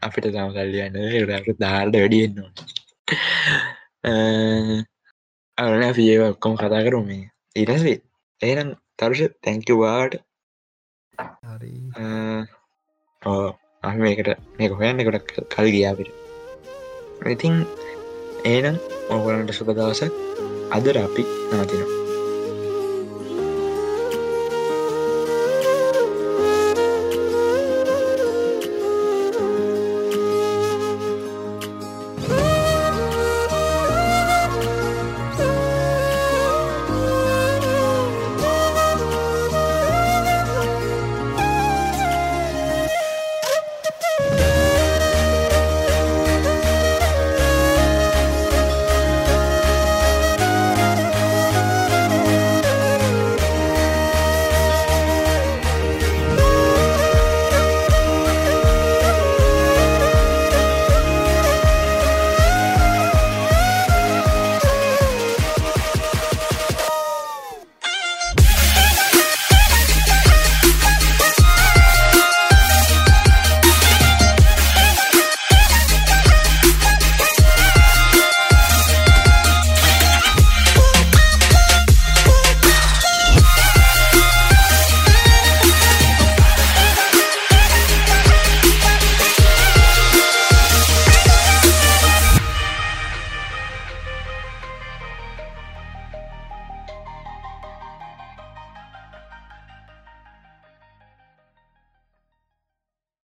අපිට 0.00 0.26
තම 0.28 0.50
සල්ලියන්න 0.52 0.98
රට 1.20 1.58
දාල්ට 1.58 1.96
වැඩියෙන්න්න 1.96 2.38
අරන 5.58 5.84
පියව 5.94 6.22
ඔක්කොම 6.24 6.56
කතා 6.56 6.82
කරුමේ 6.82 7.24
ඉරස්වේ 7.56 7.98
ඒනම් 8.40 8.70
තරුෂ 8.98 9.22
තැංකවාට 9.40 10.14
ඕ 13.22 13.46
අ 13.82 13.94
මේකට 13.96 14.30
මේක 14.58 14.72
හොයන්න 14.74 15.04
කොට 15.06 15.34
කල් 15.48 15.68
ගියාපිට 15.70 16.10
ඉතින් 17.26 17.60
ඒනම් 18.44 18.80
ඕගලන්ට 19.10 19.52
සුපදවසක් 19.52 20.12
අදර 20.70 20.96
අපි 20.98 21.22
නවතිනවා 21.50 22.03